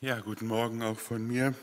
Ja, 0.00 0.20
guten 0.20 0.48
Morgen 0.48 0.82
auch 0.82 0.98
von 0.98 1.26
mir. 1.26 1.54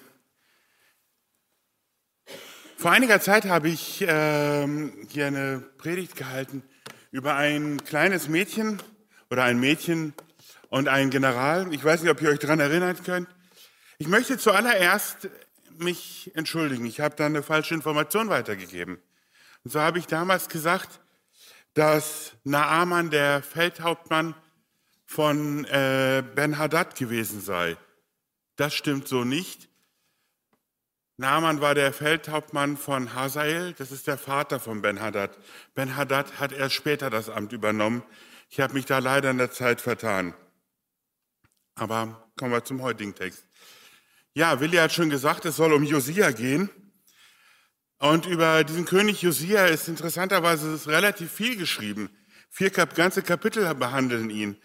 Vor 2.78 2.90
einiger 2.90 3.22
Zeit 3.22 3.46
habe 3.46 3.70
ich 3.70 4.04
ähm, 4.08 5.06
hier 5.10 5.28
eine 5.28 5.60
Predigt 5.78 6.16
gehalten 6.16 6.64
über 7.12 7.36
ein 7.36 7.84
kleines 7.84 8.30
Mädchen 8.30 8.82
oder 9.30 9.44
ein 9.44 9.60
Mädchen 9.60 10.14
und 10.70 10.88
einen 10.88 11.12
General. 11.12 11.72
Ich 11.72 11.84
weiß 11.84 12.02
nicht, 12.02 12.10
ob 12.10 12.20
ihr 12.22 12.30
euch 12.30 12.40
daran 12.40 12.60
erinnern 12.60 12.98
könnt. 13.04 13.28
Ich 14.00 14.08
möchte 14.08 14.40
zuallererst 14.40 15.30
mich 15.78 16.32
entschuldigen. 16.34 16.86
Ich 16.86 17.00
habe 17.00 17.16
da 17.16 17.28
eine 17.28 17.44
falsche 17.44 17.76
Information 17.76 18.30
weitergegeben. 18.30 18.98
Und 19.64 19.72
so 19.72 19.82
habe 19.82 20.00
ich 20.00 20.08
damals 20.08 20.50
gesagt, 20.50 21.00
dass 21.76 22.32
Naaman 22.44 23.12
der 23.12 23.44
Feldhauptmann 23.44 24.34
von 25.06 25.66
äh, 25.66 26.24
Ben 26.34 26.58
Haddad 26.58 26.96
gewesen 26.96 27.42
sei. 27.42 27.78
Das 28.62 28.76
stimmt 28.76 29.08
so 29.08 29.24
nicht. 29.24 29.70
Naaman 31.18 31.62
war 31.62 31.74
der 31.74 31.92
Feldhauptmann 31.92 32.78
von 32.78 33.16
Hazael, 33.16 33.74
das 33.74 33.92
ist 33.92 34.06
der 34.06 34.20
Vater 34.20 34.60
von 34.60 34.84
Ben 34.84 35.02
Haddad. 35.02 35.36
Ben 35.74 35.96
Haddad 35.96 36.40
hat 36.40 36.52
erst 36.52 36.76
später 36.76 37.10
das 37.10 37.28
Amt 37.28 37.54
übernommen. 37.54 38.04
Ich 38.52 38.60
habe 38.60 38.76
mich 38.76 38.86
da 38.86 39.00
leider 39.00 39.32
in 39.32 39.40
der 39.40 39.50
Zeit 39.50 39.82
vertan. 39.82 40.36
Aber 41.74 42.32
kommen 42.38 42.52
wir 42.52 42.64
zum 42.64 42.84
heutigen 42.84 43.16
Text. 43.16 43.48
Ja, 44.36 44.60
Willi 44.60 44.78
hat 44.78 44.94
schon 44.94 45.10
gesagt, 45.10 45.44
es 45.46 45.56
soll 45.56 45.74
um 45.74 45.82
Josia 45.82 46.30
gehen. 46.30 46.70
Und 47.98 48.28
über 48.28 48.64
diesen 48.64 48.86
König 48.86 49.24
Josia 49.24 49.66
ist 49.66 49.88
interessanterweise 49.88 50.86
relativ 50.86 51.32
viel 51.32 51.56
geschrieben. 51.56 52.12
Vier 52.52 52.70
ganze 52.70 53.24
Kapitel 53.24 53.74
behandeln 53.74 54.30
ihn. 54.30 54.56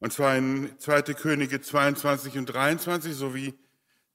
Und 0.00 0.12
zwar 0.12 0.36
in 0.36 0.78
2. 0.78 1.02
Könige 1.14 1.60
22 1.60 2.38
und 2.38 2.46
23 2.46 3.14
sowie 3.14 3.58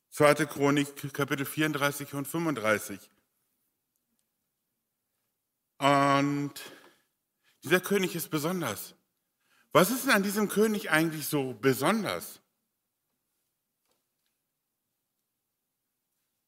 2. 0.10 0.46
Chronik 0.46 1.14
Kapitel 1.14 1.46
34 1.46 2.14
und 2.16 2.28
35. 2.28 3.00
Und 5.78 6.54
dieser 7.64 7.80
König 7.80 8.16
ist 8.16 8.30
besonders. 8.30 8.96
Was 9.74 9.92
ist 9.92 10.06
denn 10.06 10.14
an 10.14 10.24
diesem 10.24 10.50
König 10.50 10.90
eigentlich 10.90 11.28
so 11.28 11.54
besonders? 11.54 12.42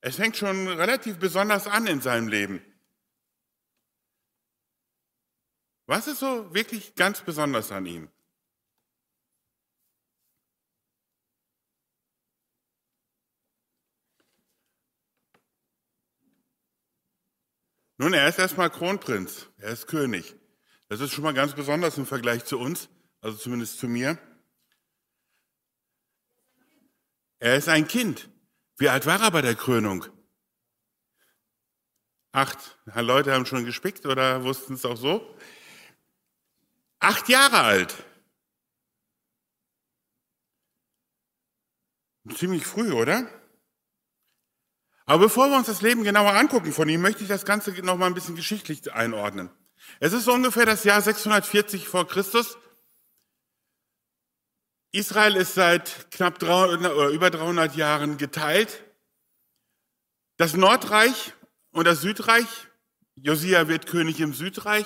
Es 0.01 0.16
fängt 0.16 0.38
schon 0.38 0.67
relativ 0.67 1.19
besonders 1.19 1.67
an 1.67 1.85
in 1.85 2.01
seinem 2.01 2.27
Leben. 2.27 2.63
Was 5.85 6.07
ist 6.07 6.19
so 6.19 6.53
wirklich 6.53 6.95
ganz 6.95 7.22
besonders 7.22 7.72
an 7.72 7.85
ihm? 7.85 8.09
Nun, 17.98 18.14
er 18.14 18.28
ist 18.30 18.38
erstmal 18.38 18.70
Kronprinz, 18.70 19.48
er 19.58 19.72
ist 19.72 19.88
König. 19.88 20.36
Das 20.88 21.02
ist 21.02 21.12
schon 21.12 21.23
mal 21.23 21.34
ganz 21.34 21.53
besonders 21.53 21.98
im 21.98 22.06
Vergleich 22.06 22.45
zu 22.45 22.59
uns, 22.59 22.90
also 23.22 23.38
zumindest 23.38 23.80
zu 23.80 23.88
mir. 23.88 24.17
Er 27.40 27.56
ist 27.56 27.70
ein 27.70 27.88
Kind. 27.88 28.30
Wie 28.78 28.90
alt 28.90 29.06
war 29.06 29.22
er 29.22 29.31
bei 29.31 29.42
der 29.42 29.56
Krönung? 29.56 30.06
Acht. 32.31 32.78
Leute 32.86 33.34
haben 33.34 33.48
schon 33.48 33.66
gespickt 33.66 34.06
oder 34.06 34.44
wussten 34.44 34.75
es 34.75 34.86
auch 34.86 34.98
so? 34.98 35.36
Acht 37.00 37.30
Jahre 37.30 37.62
alt. 37.62 38.03
Ziemlich 42.36 42.66
früh, 42.66 42.92
oder? 42.92 43.28
Aber 45.08 45.23
bevor 45.23 45.50
wir 45.50 45.55
uns 45.55 45.67
das 45.67 45.81
Leben 45.81 46.03
genauer 46.03 46.33
angucken 46.33 46.73
von 46.73 46.89
ihm, 46.89 47.02
möchte 47.02 47.23
ich 47.23 47.30
das 47.30 47.45
Ganze 47.45 47.72
noch 47.81 47.95
mal 47.97 48.08
ein 48.08 48.13
bisschen 48.13 48.36
geschichtlich 48.36 48.91
einordnen. 48.91 49.50
Es 50.02 50.12
ist 50.12 50.28
ungefähr 50.28 50.66
das 50.66 50.84
Jahr 50.84 51.01
640 51.01 51.88
vor 51.88 52.06
Christus. 52.06 52.57
Israel 54.91 55.38
ist 55.38 55.53
seit 55.53 56.12
knapp 56.12 56.40
300, 56.40 56.91
oder 56.91 57.07
über 57.07 57.29
300 57.29 57.75
Jahren 57.78 58.18
geteilt. 58.18 58.84
Das 60.35 60.56
Nordreich 60.56 61.34
und 61.72 61.88
das 61.88 62.01
Südreich, 62.01 62.68
Josia 63.16 63.69
wird 63.69 63.88
König 63.88 64.19
im 64.19 64.34
Südreich, 64.34 64.85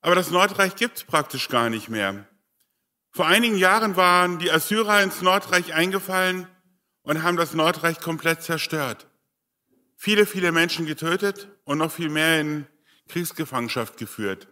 aber 0.00 0.14
das 0.14 0.30
Nordreich 0.30 0.76
gibt 0.76 0.98
es 0.98 1.04
praktisch 1.04 1.48
gar 1.48 1.70
nicht 1.70 1.88
mehr. 1.88 2.24
Vor 3.10 3.26
einigen 3.26 3.56
Jahren 3.56 3.96
waren 3.96 4.38
die 4.38 4.52
Assyrer 4.52 5.02
ins 5.02 5.22
Nordreich 5.22 5.74
eingefallen 5.74 6.46
und 7.02 7.24
haben 7.24 7.36
das 7.36 7.52
Nordreich 7.52 7.98
komplett 7.98 8.44
zerstört 8.44 9.09
viele, 10.00 10.24
viele 10.24 10.50
Menschen 10.50 10.86
getötet 10.86 11.48
und 11.64 11.76
noch 11.76 11.92
viel 11.92 12.08
mehr 12.08 12.40
in 12.40 12.66
Kriegsgefangenschaft 13.08 13.98
geführt. 13.98 14.48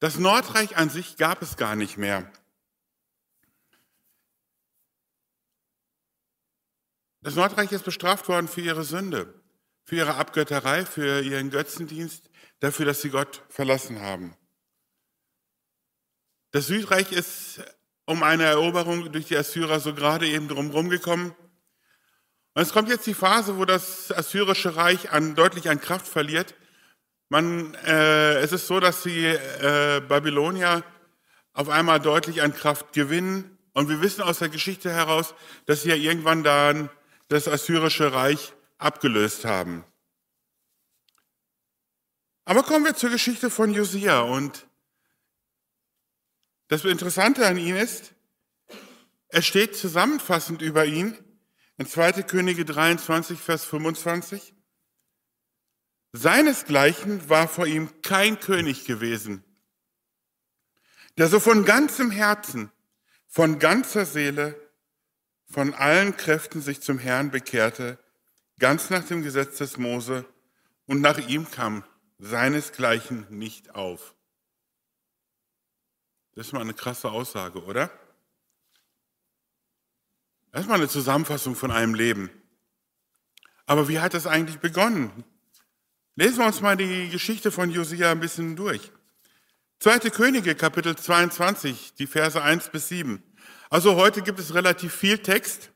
Das 0.00 0.18
Nordreich 0.18 0.76
an 0.76 0.90
sich 0.90 1.16
gab 1.16 1.40
es 1.40 1.56
gar 1.56 1.76
nicht 1.76 1.98
mehr. 1.98 2.32
Das 7.20 7.36
Nordreich 7.36 7.70
ist 7.70 7.84
bestraft 7.84 8.28
worden 8.28 8.48
für 8.48 8.60
ihre 8.60 8.82
Sünde, 8.82 9.40
für 9.84 9.94
ihre 9.94 10.16
Abgötterei, 10.16 10.84
für 10.84 11.22
ihren 11.22 11.50
Götzendienst, 11.50 12.28
dafür, 12.58 12.86
dass 12.86 13.02
sie 13.02 13.10
Gott 13.10 13.44
verlassen 13.48 14.00
haben. 14.00 14.36
Das 16.50 16.66
Südreich 16.66 17.12
ist 17.12 17.62
um 18.04 18.24
eine 18.24 18.44
Eroberung 18.44 19.12
durch 19.12 19.26
die 19.26 19.36
Assyrer 19.36 19.78
so 19.78 19.94
gerade 19.94 20.26
eben 20.26 20.48
drumherum 20.48 20.88
gekommen. 20.90 21.36
Und 22.56 22.62
es 22.62 22.72
kommt 22.72 22.88
jetzt 22.88 23.06
die 23.06 23.12
Phase, 23.12 23.58
wo 23.58 23.66
das 23.66 24.10
assyrische 24.10 24.76
Reich 24.76 25.10
an, 25.12 25.34
deutlich 25.34 25.68
an 25.68 25.78
Kraft 25.78 26.08
verliert. 26.08 26.54
Man, 27.28 27.74
äh, 27.84 28.36
es 28.38 28.50
ist 28.50 28.66
so, 28.66 28.80
dass 28.80 29.02
die 29.02 29.26
äh, 29.26 30.00
Babylonier 30.00 30.82
auf 31.52 31.68
einmal 31.68 32.00
deutlich 32.00 32.40
an 32.40 32.54
Kraft 32.54 32.94
gewinnen. 32.94 33.58
Und 33.74 33.90
wir 33.90 34.00
wissen 34.00 34.22
aus 34.22 34.38
der 34.38 34.48
Geschichte 34.48 34.90
heraus, 34.90 35.34
dass 35.66 35.82
sie 35.82 35.90
ja 35.90 35.96
irgendwann 35.96 36.44
dann 36.44 36.88
das 37.28 37.46
assyrische 37.46 38.14
Reich 38.14 38.54
abgelöst 38.78 39.44
haben. 39.44 39.84
Aber 42.46 42.62
kommen 42.62 42.86
wir 42.86 42.94
zur 42.94 43.10
Geschichte 43.10 43.50
von 43.50 43.74
Josia. 43.74 44.20
Und 44.20 44.66
das 46.68 46.86
Interessante 46.86 47.46
an 47.46 47.58
ihm 47.58 47.76
ist, 47.76 48.14
es 49.28 49.44
steht 49.44 49.76
zusammenfassend 49.76 50.62
über 50.62 50.86
ihn, 50.86 51.18
in 51.78 51.86
2. 51.86 52.22
Könige 52.22 52.64
23, 52.64 53.38
Vers 53.38 53.64
25. 53.64 54.54
Seinesgleichen 56.12 57.28
war 57.28 57.48
vor 57.48 57.66
ihm 57.66 57.90
kein 58.02 58.40
König 58.40 58.86
gewesen, 58.86 59.44
der 61.18 61.28
so 61.28 61.40
von 61.40 61.64
ganzem 61.64 62.10
Herzen, 62.10 62.70
von 63.26 63.58
ganzer 63.58 64.06
Seele, 64.06 64.58
von 65.44 65.74
allen 65.74 66.16
Kräften 66.16 66.62
sich 66.62 66.80
zum 66.80 66.98
Herrn 66.98 67.30
bekehrte, 67.30 67.98
ganz 68.58 68.88
nach 68.88 69.04
dem 69.04 69.22
Gesetz 69.22 69.58
des 69.58 69.76
Mose, 69.76 70.24
und 70.86 71.00
nach 71.00 71.18
ihm 71.18 71.50
kam 71.50 71.84
seinesgleichen 72.18 73.26
nicht 73.28 73.74
auf. 73.74 74.14
Das 76.34 76.46
ist 76.46 76.52
mal 76.52 76.60
eine 76.60 76.74
krasse 76.74 77.10
Aussage, 77.10 77.62
oder? 77.64 77.90
Erstmal 80.56 80.78
eine 80.78 80.88
Zusammenfassung 80.88 81.54
von 81.54 81.70
einem 81.70 81.92
Leben. 81.92 82.30
Aber 83.66 83.88
wie 83.88 83.98
hat 84.00 84.14
das 84.14 84.26
eigentlich 84.26 84.58
begonnen? 84.58 85.22
Lesen 86.14 86.38
wir 86.38 86.46
uns 86.46 86.62
mal 86.62 86.78
die 86.78 87.10
Geschichte 87.10 87.52
von 87.52 87.70
Josia 87.70 88.10
ein 88.10 88.20
bisschen 88.20 88.56
durch. 88.56 88.90
Zweite 89.80 90.10
Könige, 90.10 90.54
Kapitel 90.54 90.96
22, 90.96 91.92
die 91.98 92.06
Verse 92.06 92.42
1 92.42 92.70
bis 92.70 92.88
7. 92.88 93.22
Also 93.68 93.96
heute 93.96 94.22
gibt 94.22 94.38
es 94.38 94.54
relativ 94.54 94.94
viel 94.94 95.18
Text. 95.18 95.72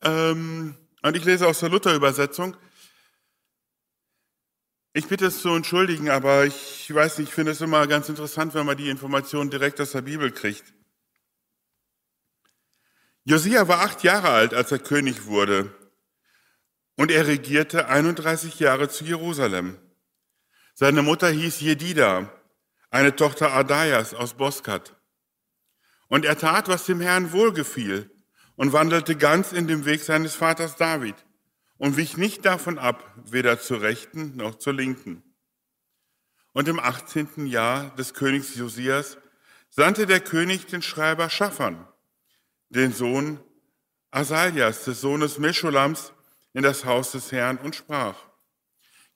Ähm, 0.00 0.74
und 1.02 1.14
ich 1.14 1.26
lese 1.26 1.46
aus 1.46 1.60
der 1.60 1.68
Luther-Übersetzung. 1.68 2.56
Ich 4.94 5.06
bitte 5.06 5.26
es 5.26 5.42
zu 5.42 5.50
entschuldigen, 5.50 6.08
aber 6.08 6.46
ich 6.46 6.94
weiß 6.94 7.18
nicht, 7.18 7.28
ich 7.28 7.34
finde 7.34 7.52
es 7.52 7.60
immer 7.60 7.86
ganz 7.86 8.08
interessant, 8.08 8.54
wenn 8.54 8.64
man 8.64 8.78
die 8.78 8.88
Informationen 8.88 9.50
direkt 9.50 9.82
aus 9.82 9.92
der 9.92 10.00
Bibel 10.00 10.30
kriegt. 10.30 10.72
Josia 13.24 13.68
war 13.68 13.82
acht 13.82 14.02
Jahre 14.02 14.30
alt, 14.30 14.52
als 14.52 14.72
er 14.72 14.80
König 14.80 15.26
wurde, 15.26 15.72
und 16.96 17.10
er 17.12 17.28
regierte 17.28 17.88
31 17.88 18.58
Jahre 18.58 18.88
zu 18.88 19.04
Jerusalem. 19.04 19.78
Seine 20.74 21.02
Mutter 21.02 21.30
hieß 21.30 21.60
Jedida, 21.60 22.32
eine 22.90 23.14
Tochter 23.14 23.52
Adaias 23.52 24.12
aus 24.12 24.34
Boskat. 24.34 24.96
Und 26.08 26.24
er 26.24 26.36
tat, 26.36 26.66
was 26.66 26.84
dem 26.84 27.00
Herrn 27.00 27.32
wohlgefiel 27.32 28.10
und 28.56 28.72
wandelte 28.72 29.16
ganz 29.16 29.52
in 29.52 29.68
dem 29.68 29.84
Weg 29.84 30.02
seines 30.02 30.34
Vaters 30.34 30.76
David 30.76 31.14
und 31.78 31.96
wich 31.96 32.16
nicht 32.16 32.44
davon 32.44 32.76
ab, 32.76 33.08
weder 33.24 33.60
zur 33.60 33.82
Rechten 33.82 34.36
noch 34.36 34.56
zur 34.56 34.72
Linken. 34.72 35.22
Und 36.52 36.66
im 36.66 36.80
18. 36.80 37.46
Jahr 37.46 37.94
des 37.94 38.14
Königs 38.14 38.56
Josias 38.56 39.16
sandte 39.70 40.06
der 40.06 40.20
König 40.20 40.66
den 40.66 40.82
Schreiber 40.82 41.30
Schaffan 41.30 41.86
den 42.74 42.92
Sohn 42.92 43.38
Asalias, 44.10 44.84
des 44.84 45.00
Sohnes 45.00 45.38
Mescholams, 45.38 46.12
in 46.54 46.62
das 46.62 46.84
Haus 46.84 47.12
des 47.12 47.32
Herrn 47.32 47.58
und 47.58 47.74
sprach, 47.74 48.16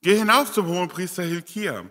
Geh 0.00 0.16
hinauf 0.16 0.52
zum 0.52 0.68
Hohenpriester 0.68 1.22
Hilkia, 1.22 1.86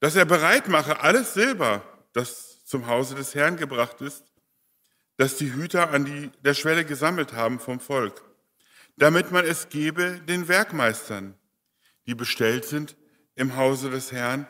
dass 0.00 0.16
er 0.16 0.24
bereit 0.24 0.68
mache 0.68 1.00
alles 1.00 1.34
Silber, 1.34 1.82
das 2.12 2.64
zum 2.64 2.86
Hause 2.86 3.14
des 3.16 3.34
Herrn 3.34 3.56
gebracht 3.56 4.00
ist, 4.00 4.24
das 5.16 5.36
die 5.36 5.52
Hüter 5.52 5.90
an 5.90 6.04
die, 6.04 6.30
der 6.42 6.54
Schwelle 6.54 6.84
gesammelt 6.84 7.32
haben 7.32 7.58
vom 7.58 7.80
Volk, 7.80 8.22
damit 8.96 9.30
man 9.32 9.44
es 9.44 9.68
gebe 9.68 10.20
den 10.20 10.48
Werkmeistern, 10.48 11.34
die 12.06 12.14
bestellt 12.14 12.64
sind 12.64 12.96
im 13.34 13.56
Hause 13.56 13.90
des 13.90 14.12
Herrn, 14.12 14.46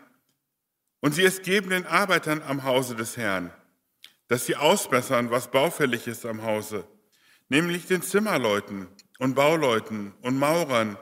und 1.01 1.15
sie 1.15 1.25
es 1.25 1.43
geben 1.43 1.71
den 1.71 1.87
Arbeitern 1.87 2.43
am 2.43 2.65
Hause 2.65 2.97
des 2.97 3.17
Herrn, 3.17 3.53
dass 4.29 4.47
sie 4.47 4.57
ausbessern, 4.57 5.31
was 5.31 5.51
baufällig 5.51 6.07
ist 6.07 6.25
am 6.27 6.43
Hause, 6.43 6.87
nämlich 7.49 7.87
den 7.87 8.03
Zimmerleuten 8.03 8.89
und 9.19 9.35
Bauleuten 9.35 10.15
und 10.23 10.39
Maurern 10.39 10.97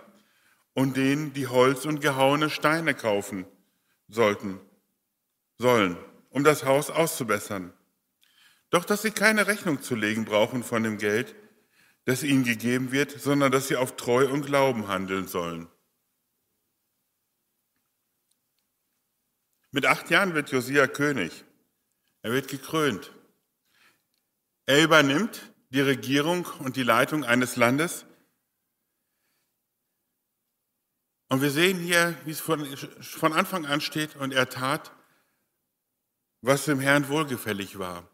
und 0.75 0.96
denen, 0.96 1.32
die 1.32 1.49
Holz 1.49 1.84
und 1.84 2.00
gehauene 2.00 2.50
Steine 2.50 2.94
kaufen 2.94 3.46
sollten, 4.08 4.61
sollen, 5.58 5.96
um 6.31 6.44
das 6.44 6.64
Haus 6.64 6.90
auszubessern. 6.90 7.73
Doch 8.70 8.84
dass 8.84 9.02
sie 9.02 9.11
keine 9.11 9.46
Rechnung 9.46 9.82
zu 9.82 9.94
legen 9.94 10.25
brauchen 10.25 10.62
von 10.62 10.82
dem 10.82 10.99
Geld, 10.99 11.34
das 12.05 12.23
ihnen 12.23 12.44
gegeben 12.44 12.93
wird, 12.93 13.11
sondern 13.11 13.50
dass 13.50 13.69
sie 13.69 13.76
auf 13.76 13.96
Treu 13.96 14.28
und 14.28 14.46
Glauben 14.46 14.87
handeln 14.87 15.26
sollen. 15.26 15.69
Mit 19.73 19.87
acht 19.87 20.11
Jahren 20.11 20.34
wird 20.34 20.50
Josia 20.50 20.87
König. 20.87 21.44
Er 22.23 22.32
wird 22.32 22.49
gekrönt. 22.49 23.12
Er 24.66 24.82
übernimmt 24.82 25.52
die 25.70 25.80
Regierung 25.80 26.44
und 26.58 26.76
die 26.76 26.82
Leitung 26.82 27.24
eines 27.24 27.56
Landes. 27.56 28.04
Und 31.28 31.40
wir 31.40 31.50
sehen 31.50 31.78
hier, 31.78 32.16
wie 32.24 32.32
es 32.32 32.40
von, 32.40 32.64
von 33.00 33.32
Anfang 33.32 33.66
an 33.66 33.80
steht, 33.80 34.16
und 34.16 34.32
er 34.32 34.48
tat, 34.48 34.92
was 36.40 36.64
dem 36.64 36.80
Herrn 36.80 37.08
wohlgefällig 37.08 37.78
war. 37.78 38.08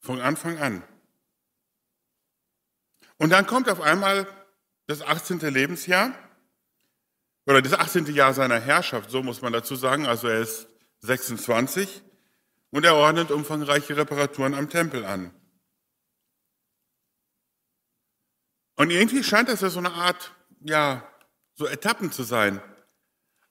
Von 0.00 0.20
Anfang 0.20 0.58
an. 0.58 0.82
Und 3.18 3.30
dann 3.30 3.46
kommt 3.46 3.68
auf 3.68 3.80
einmal 3.80 4.26
das 4.86 5.02
18. 5.02 5.40
Lebensjahr 5.40 6.14
oder 7.46 7.62
das 7.62 7.74
18. 7.74 8.06
Jahr 8.06 8.34
seiner 8.34 8.58
Herrschaft, 8.58 9.10
so 9.10 9.22
muss 9.22 9.42
man 9.42 9.52
dazu 9.52 9.76
sagen. 9.76 10.06
Also 10.06 10.28
er 10.28 10.40
ist 10.40 10.68
26 11.00 12.02
und 12.70 12.84
er 12.84 12.94
ordnet 12.94 13.30
umfangreiche 13.30 13.96
Reparaturen 13.96 14.54
am 14.54 14.70
Tempel 14.70 15.04
an. 15.04 15.34
Und 18.80 18.88
irgendwie 18.88 19.22
scheint 19.22 19.50
das 19.50 19.60
ja 19.60 19.68
so 19.68 19.78
eine 19.78 19.92
Art, 19.92 20.34
ja, 20.62 21.06
so 21.54 21.66
Etappen 21.66 22.10
zu 22.12 22.22
sein. 22.22 22.62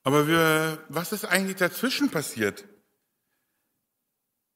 Aber 0.02 0.26
wir, 0.26 0.84
was 0.88 1.12
ist 1.12 1.24
eigentlich 1.24 1.56
dazwischen 1.56 2.10
passiert? 2.10 2.64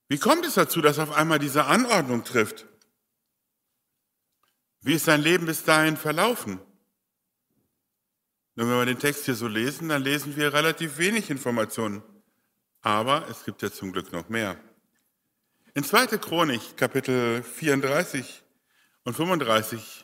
Wie 0.08 0.18
kommt 0.18 0.44
es 0.44 0.54
dazu, 0.54 0.80
dass 0.80 0.98
auf 0.98 1.12
einmal 1.12 1.38
diese 1.38 1.66
Anordnung 1.66 2.24
trifft? 2.24 2.66
Wie 4.80 4.94
ist 4.94 5.04
sein 5.04 5.20
Leben 5.20 5.46
bis 5.46 5.62
dahin 5.62 5.96
verlaufen? 5.96 6.58
wenn 8.56 8.66
wir 8.66 8.84
den 8.84 8.98
Text 8.98 9.26
hier 9.26 9.36
so 9.36 9.46
lesen, 9.46 9.90
dann 9.90 10.02
lesen 10.02 10.34
wir 10.34 10.52
relativ 10.52 10.98
wenig 10.98 11.30
Informationen. 11.30 12.02
Aber 12.80 13.28
es 13.28 13.44
gibt 13.44 13.62
ja 13.62 13.70
zum 13.70 13.92
Glück 13.92 14.10
noch 14.10 14.28
mehr. 14.28 14.58
In 15.74 15.84
2. 15.84 16.18
Chronik, 16.18 16.76
Kapitel 16.76 17.44
34 17.44 18.42
und 19.04 19.14
35, 19.14 20.03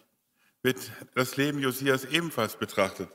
wird 0.62 0.90
das 1.14 1.36
Leben 1.36 1.58
Josias 1.58 2.04
ebenfalls 2.04 2.56
betrachtet. 2.56 3.08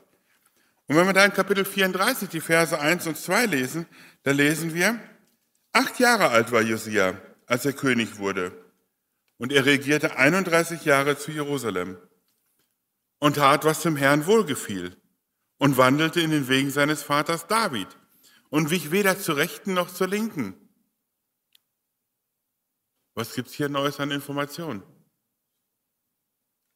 Und 0.88 0.96
wenn 0.96 1.06
wir 1.06 1.12
da 1.12 1.24
in 1.24 1.32
Kapitel 1.32 1.64
34 1.64 2.28
die 2.28 2.40
Verse 2.40 2.78
1 2.78 3.06
und 3.06 3.16
2 3.16 3.46
lesen, 3.46 3.86
da 4.22 4.30
lesen 4.30 4.74
wir, 4.74 5.00
acht 5.72 5.98
Jahre 5.98 6.28
alt 6.28 6.52
war 6.52 6.62
Josia, 6.62 7.20
als 7.46 7.64
er 7.64 7.72
König 7.72 8.18
wurde 8.18 8.52
und 9.38 9.52
er 9.52 9.66
regierte 9.66 10.16
31 10.16 10.84
Jahre 10.84 11.18
zu 11.18 11.30
Jerusalem 11.30 11.98
und 13.18 13.36
tat, 13.36 13.64
was 13.64 13.82
dem 13.82 13.96
Herrn 13.96 14.26
wohlgefiel 14.26 14.96
und 15.58 15.76
wandelte 15.76 16.20
in 16.20 16.30
den 16.30 16.48
Wegen 16.48 16.70
seines 16.70 17.02
Vaters 17.02 17.46
David 17.46 17.88
und 18.48 18.70
wich 18.70 18.90
weder 18.90 19.18
zur 19.18 19.36
Rechten 19.36 19.74
noch 19.74 19.92
zur 19.92 20.08
Linken. 20.08 20.54
Was 23.14 23.34
gibt's 23.34 23.54
hier 23.54 23.68
Neues 23.68 23.98
an 23.98 24.10
Informationen? 24.10 24.82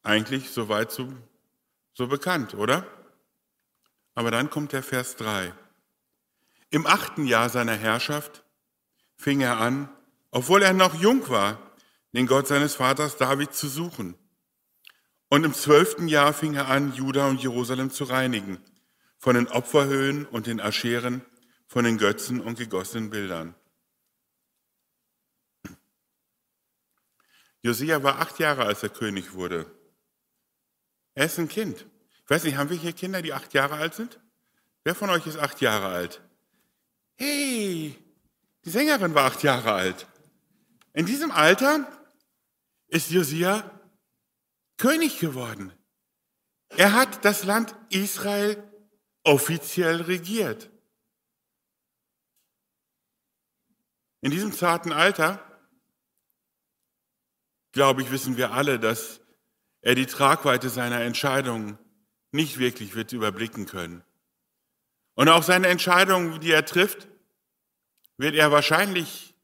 Eigentlich 0.03 0.49
soweit 0.49 0.91
so, 0.91 1.13
so 1.93 2.07
bekannt, 2.07 2.53
oder? 2.55 2.87
Aber 4.15 4.31
dann 4.31 4.49
kommt 4.49 4.71
der 4.71 4.83
Vers 4.83 5.15
3. 5.17 5.53
Im 6.69 6.87
achten 6.87 7.25
Jahr 7.25 7.49
seiner 7.49 7.75
Herrschaft 7.75 8.43
fing 9.15 9.41
er 9.41 9.57
an, 9.57 9.89
obwohl 10.31 10.63
er 10.63 10.73
noch 10.73 10.95
jung 10.95 11.29
war, 11.29 11.59
den 12.13 12.27
Gott 12.27 12.47
seines 12.47 12.75
Vaters 12.75 13.17
David 13.17 13.53
zu 13.53 13.67
suchen. 13.67 14.15
Und 15.29 15.45
im 15.45 15.53
zwölften 15.53 16.07
Jahr 16.07 16.33
fing 16.33 16.55
er 16.55 16.67
an, 16.67 16.93
Juda 16.93 17.27
und 17.27 17.41
Jerusalem 17.41 17.91
zu 17.91 18.05
reinigen, 18.05 18.57
von 19.17 19.35
den 19.35 19.47
Opferhöhen 19.47 20.25
und 20.25 20.47
den 20.47 20.59
Ascheren, 20.59 21.23
von 21.67 21.85
den 21.85 21.97
Götzen 21.97 22.41
und 22.41 22.57
gegossenen 22.57 23.09
Bildern. 23.09 23.55
Josia 27.61 28.01
war 28.01 28.19
acht 28.19 28.39
Jahre, 28.39 28.65
als 28.65 28.81
er 28.83 28.89
König 28.89 29.33
wurde. 29.33 29.71
Er 31.13 31.25
ist 31.25 31.39
ein 31.39 31.49
Kind. 31.49 31.85
Ich 32.23 32.29
weiß 32.29 32.43
nicht, 32.43 32.57
haben 32.57 32.69
wir 32.69 32.77
hier 32.77 32.93
Kinder, 32.93 33.21
die 33.21 33.33
acht 33.33 33.53
Jahre 33.53 33.75
alt 33.75 33.93
sind? 33.93 34.19
Wer 34.83 34.95
von 34.95 35.09
euch 35.09 35.27
ist 35.27 35.37
acht 35.37 35.61
Jahre 35.61 35.87
alt? 35.87 36.21
Hey, 37.15 37.95
die 38.65 38.69
Sängerin 38.69 39.13
war 39.13 39.25
acht 39.25 39.43
Jahre 39.43 39.73
alt. 39.73 40.07
In 40.93 41.05
diesem 41.05 41.31
Alter 41.31 41.87
ist 42.87 43.11
Josia 43.11 43.69
König 44.77 45.19
geworden. 45.19 45.71
Er 46.69 46.93
hat 46.93 47.23
das 47.25 47.43
Land 47.43 47.75
Israel 47.89 48.63
offiziell 49.23 50.01
regiert. 50.01 50.69
In 54.21 54.31
diesem 54.31 54.51
zarten 54.51 54.91
Alter, 54.91 55.43
glaube 57.71 58.01
ich, 58.01 58.11
wissen 58.11 58.37
wir 58.37 58.51
alle, 58.51 58.79
dass 58.79 59.20
er 59.81 59.95
die 59.95 60.05
Tragweite 60.05 60.69
seiner 60.69 61.01
Entscheidungen 61.01 61.77
nicht 62.31 62.59
wirklich 62.59 62.95
wird 62.95 63.13
überblicken 63.13 63.65
können. 63.65 64.03
Und 65.15 65.29
auch 65.29 65.43
seine 65.43 65.67
Entscheidungen, 65.67 66.39
die 66.39 66.51
er 66.51 66.65
trifft, 66.65 67.07
wird 68.17 68.35
er 68.35 68.51
wahrscheinlich 68.51 69.35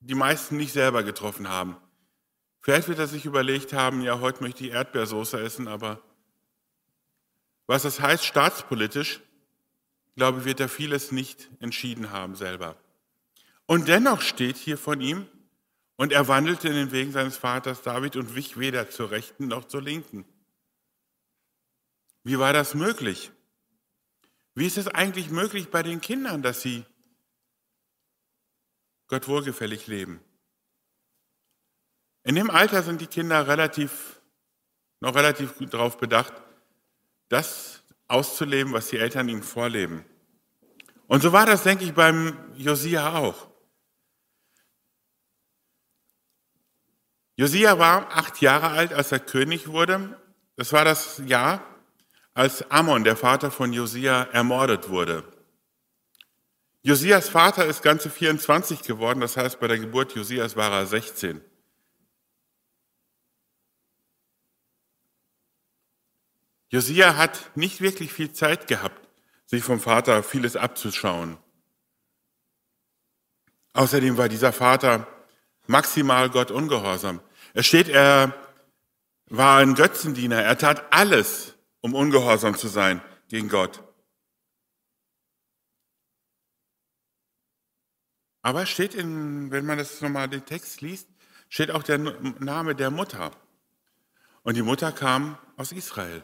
die 0.00 0.14
meisten 0.14 0.56
nicht 0.56 0.72
selber 0.72 1.02
getroffen 1.02 1.48
haben. 1.48 1.76
Vielleicht 2.60 2.88
wird 2.88 2.98
er 2.98 3.06
sich 3.06 3.26
überlegt 3.26 3.72
haben, 3.72 4.02
ja, 4.02 4.20
heute 4.20 4.42
möchte 4.42 4.64
ich 4.64 4.72
Erdbeersoße 4.72 5.40
essen, 5.40 5.68
aber 5.68 6.00
was 7.66 7.82
das 7.82 8.00
heißt 8.00 8.24
staatspolitisch, 8.24 9.20
glaube 10.16 10.40
ich, 10.40 10.44
wird 10.44 10.60
er 10.60 10.68
vieles 10.68 11.12
nicht 11.12 11.48
entschieden 11.60 12.10
haben 12.10 12.34
selber. 12.34 12.76
Und 13.66 13.88
dennoch 13.88 14.20
steht 14.22 14.56
hier 14.56 14.76
von 14.76 15.00
ihm, 15.00 15.26
und 16.00 16.12
er 16.12 16.28
wandelte 16.28 16.66
in 16.66 16.76
den 16.76 16.92
Wegen 16.92 17.12
seines 17.12 17.36
Vaters 17.36 17.82
David 17.82 18.16
und 18.16 18.34
wich 18.34 18.58
weder 18.58 18.88
zur 18.88 19.10
Rechten 19.10 19.48
noch 19.48 19.66
zur 19.66 19.82
Linken. 19.82 20.24
Wie 22.24 22.38
war 22.38 22.54
das 22.54 22.72
möglich? 22.74 23.30
Wie 24.54 24.66
ist 24.66 24.78
es 24.78 24.88
eigentlich 24.88 25.28
möglich 25.28 25.68
bei 25.68 25.82
den 25.82 26.00
Kindern, 26.00 26.40
dass 26.40 26.62
sie 26.62 26.86
Gott 29.08 29.28
wohlgefällig 29.28 29.88
leben? 29.88 30.20
In 32.22 32.34
dem 32.34 32.48
Alter 32.48 32.82
sind 32.82 33.02
die 33.02 33.06
Kinder 33.06 33.46
relativ, 33.46 34.22
noch 35.00 35.14
relativ 35.14 35.58
gut 35.58 35.74
darauf 35.74 35.98
bedacht, 35.98 36.32
das 37.28 37.82
auszuleben, 38.08 38.72
was 38.72 38.88
die 38.88 38.96
Eltern 38.96 39.28
ihnen 39.28 39.42
vorleben. 39.42 40.06
Und 41.08 41.20
so 41.20 41.34
war 41.34 41.44
das, 41.44 41.62
denke 41.62 41.84
ich, 41.84 41.92
beim 41.92 42.38
Josia 42.56 43.16
auch. 43.16 43.49
Josia 47.40 47.78
war 47.78 48.14
acht 48.14 48.42
Jahre 48.42 48.68
alt, 48.68 48.92
als 48.92 49.12
er 49.12 49.18
König 49.18 49.68
wurde. 49.68 50.14
Das 50.56 50.74
war 50.74 50.84
das 50.84 51.22
Jahr, 51.24 51.64
als 52.34 52.70
Ammon, 52.70 53.02
der 53.02 53.16
Vater 53.16 53.50
von 53.50 53.72
Josia, 53.72 54.24
ermordet 54.24 54.90
wurde. 54.90 55.24
Josias 56.82 57.30
Vater 57.30 57.64
ist 57.64 57.82
ganze 57.82 58.10
24 58.10 58.82
geworden, 58.82 59.20
das 59.20 59.38
heißt, 59.38 59.58
bei 59.58 59.68
der 59.68 59.78
Geburt 59.78 60.14
Josias 60.14 60.54
war 60.54 60.70
er 60.70 60.84
16. 60.84 61.40
Josia 66.68 67.16
hat 67.16 67.56
nicht 67.56 67.80
wirklich 67.80 68.12
viel 68.12 68.34
Zeit 68.34 68.68
gehabt, 68.68 69.08
sich 69.46 69.64
vom 69.64 69.80
Vater 69.80 70.22
vieles 70.22 70.56
abzuschauen. 70.56 71.38
Außerdem 73.72 74.18
war 74.18 74.28
dieser 74.28 74.52
Vater 74.52 75.06
maximal 75.66 76.28
Gott 76.28 76.50
ungehorsam. 76.50 77.22
Es 77.54 77.66
steht, 77.66 77.88
er 77.88 78.34
war 79.26 79.58
ein 79.58 79.74
Götzendiener. 79.74 80.42
Er 80.42 80.58
tat 80.58 80.92
alles, 80.92 81.54
um 81.80 81.94
ungehorsam 81.94 82.56
zu 82.56 82.68
sein 82.68 83.00
gegen 83.28 83.48
Gott. 83.48 83.82
Aber 88.42 88.66
steht 88.66 88.94
in, 88.94 89.50
wenn 89.50 89.66
man 89.66 89.78
das 89.78 90.00
nochmal 90.00 90.28
den 90.28 90.44
Text 90.44 90.80
liest, 90.80 91.08
steht 91.48 91.70
auch 91.70 91.82
der 91.82 91.98
Name 91.98 92.74
der 92.74 92.90
Mutter. 92.90 93.32
Und 94.42 94.56
die 94.56 94.62
Mutter 94.62 94.92
kam 94.92 95.36
aus 95.56 95.72
Israel. 95.72 96.22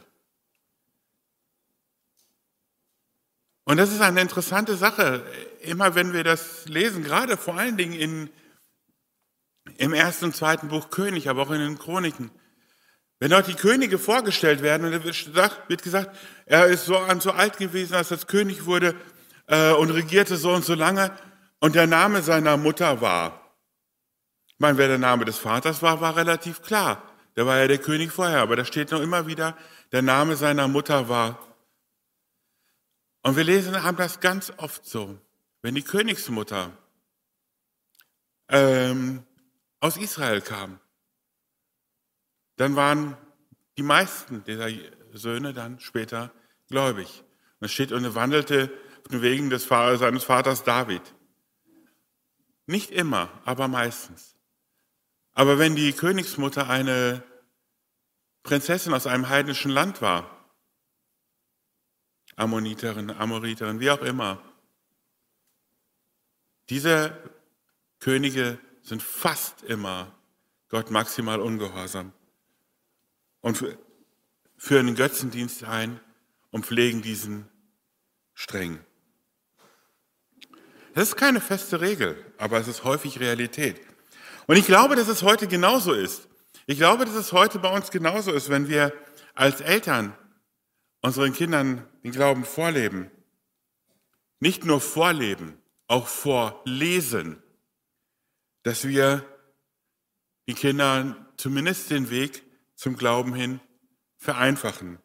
Und 3.65 3.77
das 3.77 3.91
ist 3.91 4.01
eine 4.01 4.21
interessante 4.21 4.77
Sache. 4.77 5.25
Immer 5.61 5.93
wenn 5.93 6.13
wir 6.13 6.23
das 6.23 6.65
lesen, 6.67 7.03
gerade 7.03 7.37
vor 7.37 7.57
allen 7.57 7.77
Dingen 7.77 7.93
in, 7.93 8.29
im 9.77 9.93
ersten 9.93 10.25
und 10.25 10.35
zweiten 10.35 10.67
Buch 10.69 10.89
König, 10.89 11.29
aber 11.29 11.43
auch 11.43 11.51
in 11.51 11.59
den 11.59 11.79
Chroniken. 11.79 12.31
Wenn 13.19 13.31
dort 13.31 13.47
die 13.47 13.55
Könige 13.55 13.97
vorgestellt 13.97 14.61
werden, 14.61 14.93
und 14.93 15.03
wird 15.03 15.83
gesagt, 15.83 16.15
er 16.45 16.67
ist 16.67 16.85
so, 16.85 16.99
so 17.19 17.31
alt 17.31 17.57
gewesen, 17.57 17.95
als 17.95 18.11
er 18.11 18.17
König 18.17 18.65
wurde 18.65 18.95
äh, 19.47 19.71
und 19.71 19.89
regierte 19.91 20.37
so 20.37 20.51
und 20.53 20.63
so 20.63 20.75
lange. 20.75 21.11
Und 21.59 21.73
der 21.75 21.87
Name 21.87 22.21
seiner 22.21 22.57
Mutter 22.57 23.01
war. 23.01 23.55
Ich 24.47 24.59
meine, 24.59 24.77
wer 24.77 24.87
der 24.87 24.99
Name 24.99 25.25
des 25.25 25.37
Vaters 25.37 25.81
war, 25.81 26.01
war 26.01 26.15
relativ 26.15 26.61
klar. 26.61 27.01
Der 27.35 27.45
war 27.45 27.57
ja 27.57 27.67
der 27.67 27.77
König 27.79 28.11
vorher, 28.11 28.41
aber 28.41 28.55
da 28.55 28.65
steht 28.65 28.91
noch 28.91 29.01
immer 29.01 29.27
wieder, 29.27 29.57
der 29.91 30.01
Name 30.01 30.35
seiner 30.35 30.67
Mutter 30.67 31.09
war. 31.09 31.39
Und 33.23 33.35
wir 33.35 33.43
lesen, 33.43 33.83
haben 33.83 33.97
das 33.97 34.19
ganz 34.19 34.53
oft 34.57 34.85
so. 34.85 35.19
Wenn 35.61 35.75
die 35.75 35.83
Königsmutter 35.83 36.71
ähm, 38.49 39.23
aus 39.79 39.97
Israel 39.97 40.41
kam, 40.41 40.79
dann 42.55 42.75
waren 42.75 43.17
die 43.77 43.83
meisten 43.83 44.43
dieser 44.43 44.69
Söhne 45.13 45.53
dann 45.53 45.79
später 45.79 46.31
gläubig. 46.67 47.23
Und 47.59 47.65
es 47.65 47.71
steht, 47.71 47.91
und 47.91 48.03
er 48.03 48.15
wandelte 48.15 48.71
auf 49.01 49.07
den 49.11 49.21
Wegen 49.21 49.49
des, 49.49 49.65
seines 49.65 50.23
Vaters 50.23 50.63
David. 50.63 51.01
Nicht 52.65 52.91
immer, 52.91 53.29
aber 53.45 53.67
meistens. 53.67 54.35
Aber 55.33 55.59
wenn 55.59 55.75
die 55.75 55.93
Königsmutter 55.93 56.69
eine 56.69 57.23
Prinzessin 58.43 58.93
aus 58.93 59.07
einem 59.07 59.29
heidnischen 59.29 59.71
Land 59.71 60.01
war, 60.01 60.33
Ammoniterin, 62.35 63.11
Amoriterin, 63.11 63.79
wie 63.79 63.91
auch 63.91 64.01
immer, 64.01 64.41
diese 66.69 67.17
Könige 67.99 68.59
sind 68.87 69.03
fast 69.03 69.63
immer 69.63 70.15
Gott 70.69 70.91
maximal 70.91 71.41
ungehorsam 71.41 72.13
und 73.41 73.63
führen 74.55 74.85
den 74.85 74.95
Götzendienst 74.95 75.65
ein 75.65 75.99
und 76.51 76.65
pflegen 76.65 77.01
diesen 77.01 77.49
streng. 78.33 78.79
Das 80.93 81.09
ist 81.09 81.17
keine 81.17 81.41
feste 81.41 81.81
Regel, 81.81 82.15
aber 82.37 82.59
es 82.59 82.69
ist 82.69 82.85
häufig 82.85 83.19
Realität. 83.19 83.81
Und 84.47 84.55
ich 84.55 84.65
glaube, 84.65 84.95
dass 84.95 85.09
es 85.09 85.21
heute 85.21 85.47
genauso 85.47 85.91
ist. 85.91 86.29
Ich 86.65 86.77
glaube, 86.77 87.03
dass 87.03 87.15
es 87.15 87.33
heute 87.33 87.59
bei 87.59 87.69
uns 87.69 87.91
genauso 87.91 88.31
ist, 88.31 88.49
wenn 88.49 88.69
wir 88.69 88.93
als 89.33 89.59
Eltern 89.59 90.17
unseren 91.01 91.33
Kindern 91.33 91.85
den 92.03 92.11
Glauben 92.11 92.45
vorleben. 92.45 93.11
Nicht 94.39 94.63
nur 94.63 94.79
vorleben, 94.79 95.57
auch 95.87 96.07
vorlesen, 96.07 97.43
dass 98.67 98.85
wir 98.85 99.23
die 100.45 100.53
Kinder 100.53 101.15
zumindest 101.37 101.89
den 101.89 102.09
Weg 102.09 102.43
zum 102.75 102.97
Glauben 102.97 103.33
hin 103.33 103.61
vereinfachen. 104.17 104.99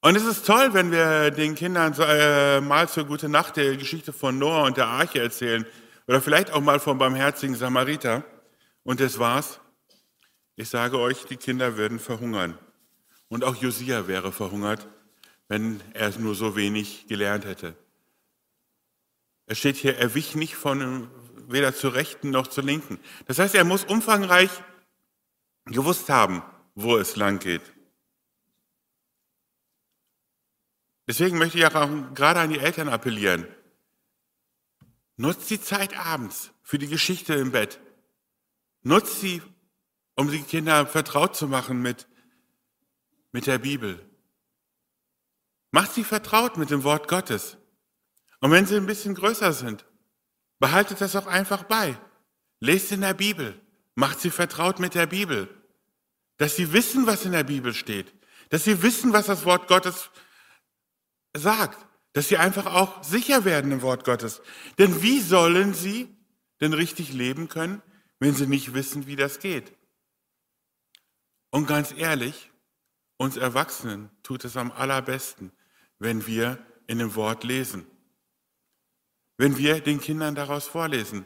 Und 0.00 0.14
es 0.14 0.24
ist 0.24 0.46
toll, 0.46 0.74
wenn 0.74 0.92
wir 0.92 1.32
den 1.32 1.56
Kindern 1.56 1.92
äh, 1.98 2.60
mal 2.60 2.88
zur 2.88 3.04
gute 3.04 3.28
Nacht 3.28 3.56
der 3.56 3.76
Geschichte 3.76 4.12
von 4.12 4.38
Noah 4.38 4.62
und 4.62 4.76
der 4.76 4.86
Arche 4.86 5.20
erzählen 5.20 5.66
oder 6.06 6.20
vielleicht 6.20 6.52
auch 6.52 6.60
mal 6.60 6.78
vom 6.78 6.98
barmherzigen 6.98 7.56
Samariter. 7.56 8.22
Und 8.84 9.00
das 9.00 9.18
war's. 9.18 9.58
Ich 10.54 10.68
sage 10.68 11.00
euch, 11.00 11.24
die 11.24 11.36
Kinder 11.36 11.76
würden 11.76 11.98
verhungern. 11.98 12.56
Und 13.26 13.42
auch 13.42 13.56
Josia 13.56 14.06
wäre 14.06 14.30
verhungert, 14.30 14.86
wenn 15.48 15.80
er 15.94 16.16
nur 16.16 16.36
so 16.36 16.54
wenig 16.54 17.08
gelernt 17.08 17.44
hätte. 17.44 17.74
Es 19.48 19.58
steht 19.58 19.76
hier, 19.76 19.96
er 19.96 20.14
wich 20.14 20.34
nicht 20.34 20.54
von 20.54 21.10
weder 21.48 21.74
zur 21.74 21.94
rechten 21.94 22.30
noch 22.30 22.46
zur 22.46 22.64
linken. 22.64 23.00
Das 23.26 23.38
heißt, 23.38 23.54
er 23.54 23.64
muss 23.64 23.84
umfangreich 23.84 24.50
gewusst 25.64 26.10
haben, 26.10 26.42
wo 26.74 26.98
es 26.98 27.16
lang 27.16 27.38
geht. 27.38 27.62
Deswegen 31.06 31.38
möchte 31.38 31.56
ich 31.56 31.64
auch 31.64 32.14
gerade 32.14 32.40
an 32.40 32.50
die 32.50 32.58
Eltern 32.58 32.90
appellieren. 32.90 33.46
Nutzt 35.16 35.48
die 35.48 35.60
Zeit 35.60 35.96
abends 35.96 36.52
für 36.62 36.78
die 36.78 36.86
Geschichte 36.86 37.32
im 37.32 37.50
Bett. 37.50 37.80
Nutzt 38.82 39.20
sie, 39.20 39.42
um 40.14 40.30
die 40.30 40.42
Kinder 40.42 40.86
vertraut 40.86 41.34
zu 41.34 41.48
machen 41.48 41.80
mit, 41.80 42.06
mit 43.32 43.46
der 43.46 43.58
Bibel. 43.58 44.04
Macht 45.70 45.94
sie 45.94 46.04
vertraut 46.04 46.58
mit 46.58 46.68
dem 46.68 46.84
Wort 46.84 47.08
Gottes. 47.08 47.57
Und 48.40 48.50
wenn 48.50 48.66
sie 48.66 48.76
ein 48.76 48.86
bisschen 48.86 49.14
größer 49.14 49.52
sind, 49.52 49.84
behaltet 50.58 51.00
das 51.00 51.16
auch 51.16 51.26
einfach 51.26 51.64
bei. 51.64 51.98
Lest 52.60 52.92
in 52.92 53.00
der 53.00 53.14
Bibel. 53.14 53.60
Macht 53.94 54.20
sie 54.20 54.30
vertraut 54.30 54.78
mit 54.78 54.94
der 54.94 55.06
Bibel. 55.06 55.48
Dass 56.36 56.56
sie 56.56 56.72
wissen, 56.72 57.06
was 57.06 57.24
in 57.24 57.32
der 57.32 57.44
Bibel 57.44 57.74
steht. 57.74 58.12
Dass 58.50 58.64
sie 58.64 58.82
wissen, 58.82 59.12
was 59.12 59.26
das 59.26 59.44
Wort 59.44 59.68
Gottes 59.68 60.10
sagt, 61.36 61.84
dass 62.12 62.28
sie 62.28 62.38
einfach 62.38 62.66
auch 62.66 63.02
sicher 63.02 63.44
werden 63.44 63.72
im 63.72 63.82
Wort 63.82 64.04
Gottes. 64.04 64.40
Denn 64.78 65.02
wie 65.02 65.20
sollen 65.20 65.74
sie 65.74 66.08
denn 66.60 66.72
richtig 66.72 67.12
leben 67.12 67.48
können, 67.48 67.82
wenn 68.18 68.34
sie 68.34 68.46
nicht 68.46 68.74
wissen, 68.74 69.06
wie 69.06 69.16
das 69.16 69.38
geht? 69.40 69.72
Und 71.50 71.66
ganz 71.66 71.92
ehrlich, 71.96 72.50
uns 73.16 73.36
Erwachsenen 73.36 74.10
tut 74.22 74.44
es 74.44 74.56
am 74.56 74.70
allerbesten, 74.70 75.52
wenn 75.98 76.26
wir 76.26 76.58
in 76.86 76.98
dem 76.98 77.14
Wort 77.14 77.44
lesen. 77.44 77.86
Wenn 79.38 79.56
wir 79.56 79.80
den 79.80 80.00
Kindern 80.00 80.34
daraus 80.34 80.66
vorlesen. 80.66 81.24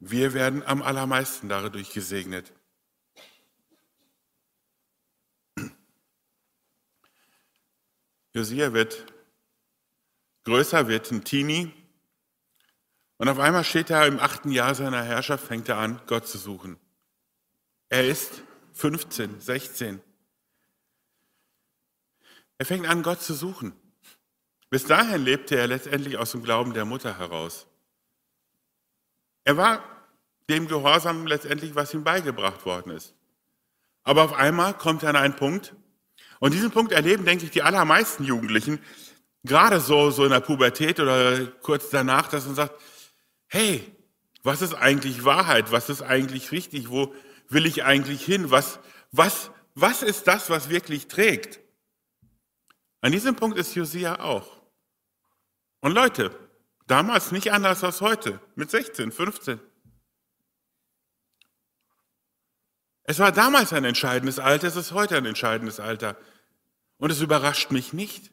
Wir 0.00 0.34
werden 0.34 0.64
am 0.64 0.82
allermeisten 0.82 1.48
dadurch 1.48 1.92
gesegnet. 1.92 2.52
Josia 8.34 8.72
wird 8.72 9.06
größer, 10.42 10.88
wird 10.88 11.08
ein 11.12 11.22
Teenie. 11.22 11.72
Und 13.18 13.28
auf 13.28 13.38
einmal 13.38 13.62
steht 13.62 13.90
er 13.90 14.06
im 14.08 14.18
achten 14.18 14.50
Jahr 14.50 14.74
seiner 14.74 15.04
Herrschaft, 15.04 15.46
fängt 15.46 15.68
er 15.68 15.76
an, 15.76 16.00
Gott 16.08 16.26
zu 16.26 16.36
suchen. 16.36 16.80
Er 17.90 18.08
ist 18.08 18.42
15, 18.72 19.40
16. 19.40 20.00
Er 22.58 22.66
fängt 22.66 22.88
an, 22.88 23.04
Gott 23.04 23.22
zu 23.22 23.34
suchen. 23.34 23.72
Bis 24.72 24.86
dahin 24.86 25.22
lebte 25.22 25.54
er 25.54 25.66
letztendlich 25.66 26.16
aus 26.16 26.30
dem 26.30 26.42
Glauben 26.42 26.72
der 26.72 26.86
Mutter 26.86 27.18
heraus. 27.18 27.66
Er 29.44 29.58
war 29.58 29.84
dem 30.48 30.66
Gehorsam 30.66 31.26
letztendlich, 31.26 31.74
was 31.74 31.92
ihm 31.92 32.04
beigebracht 32.04 32.64
worden 32.64 32.92
ist. 32.92 33.12
Aber 34.02 34.24
auf 34.24 34.32
einmal 34.32 34.72
kommt 34.72 35.02
er 35.02 35.10
an 35.10 35.16
einen 35.16 35.36
Punkt, 35.36 35.74
und 36.40 36.54
diesen 36.54 36.70
Punkt 36.70 36.90
erleben, 36.90 37.26
denke 37.26 37.44
ich, 37.44 37.50
die 37.50 37.62
allermeisten 37.62 38.24
Jugendlichen, 38.24 38.78
gerade 39.44 39.78
so, 39.78 40.10
so 40.10 40.24
in 40.24 40.30
der 40.30 40.40
Pubertät 40.40 41.00
oder 41.00 41.44
kurz 41.60 41.90
danach, 41.90 42.28
dass 42.28 42.46
man 42.46 42.54
sagt, 42.54 42.74
hey, 43.48 43.84
was 44.42 44.62
ist 44.62 44.72
eigentlich 44.72 45.22
Wahrheit? 45.26 45.70
Was 45.70 45.90
ist 45.90 46.00
eigentlich 46.00 46.50
richtig? 46.50 46.88
Wo 46.88 47.14
will 47.50 47.66
ich 47.66 47.84
eigentlich 47.84 48.24
hin? 48.24 48.50
Was, 48.50 48.80
was, 49.10 49.50
was 49.74 50.02
ist 50.02 50.26
das, 50.28 50.48
was 50.48 50.70
wirklich 50.70 51.08
trägt? 51.08 51.60
An 53.02 53.12
diesem 53.12 53.36
Punkt 53.36 53.58
ist 53.58 53.74
Josia 53.74 54.18
auch. 54.20 54.61
Und 55.82 55.92
Leute, 55.92 56.30
damals 56.86 57.32
nicht 57.32 57.52
anders 57.52 57.82
als 57.82 58.00
heute, 58.00 58.40
mit 58.54 58.70
16, 58.70 59.10
15. 59.10 59.60
Es 63.02 63.18
war 63.18 63.32
damals 63.32 63.72
ein 63.72 63.84
entscheidendes 63.84 64.38
Alter, 64.38 64.68
es 64.68 64.76
ist 64.76 64.92
heute 64.92 65.16
ein 65.16 65.26
entscheidendes 65.26 65.80
Alter. 65.80 66.16
Und 66.98 67.10
es 67.10 67.20
überrascht 67.20 67.72
mich 67.72 67.92
nicht, 67.92 68.30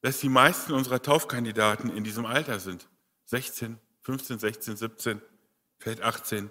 dass 0.00 0.18
die 0.18 0.28
meisten 0.28 0.72
unserer 0.72 1.00
Taufkandidaten 1.00 1.90
in 1.96 2.02
diesem 2.02 2.26
Alter 2.26 2.58
sind. 2.58 2.88
16, 3.26 3.78
15, 4.02 4.40
16, 4.40 4.76
17, 4.76 5.22
vielleicht 5.78 6.02
18. 6.02 6.50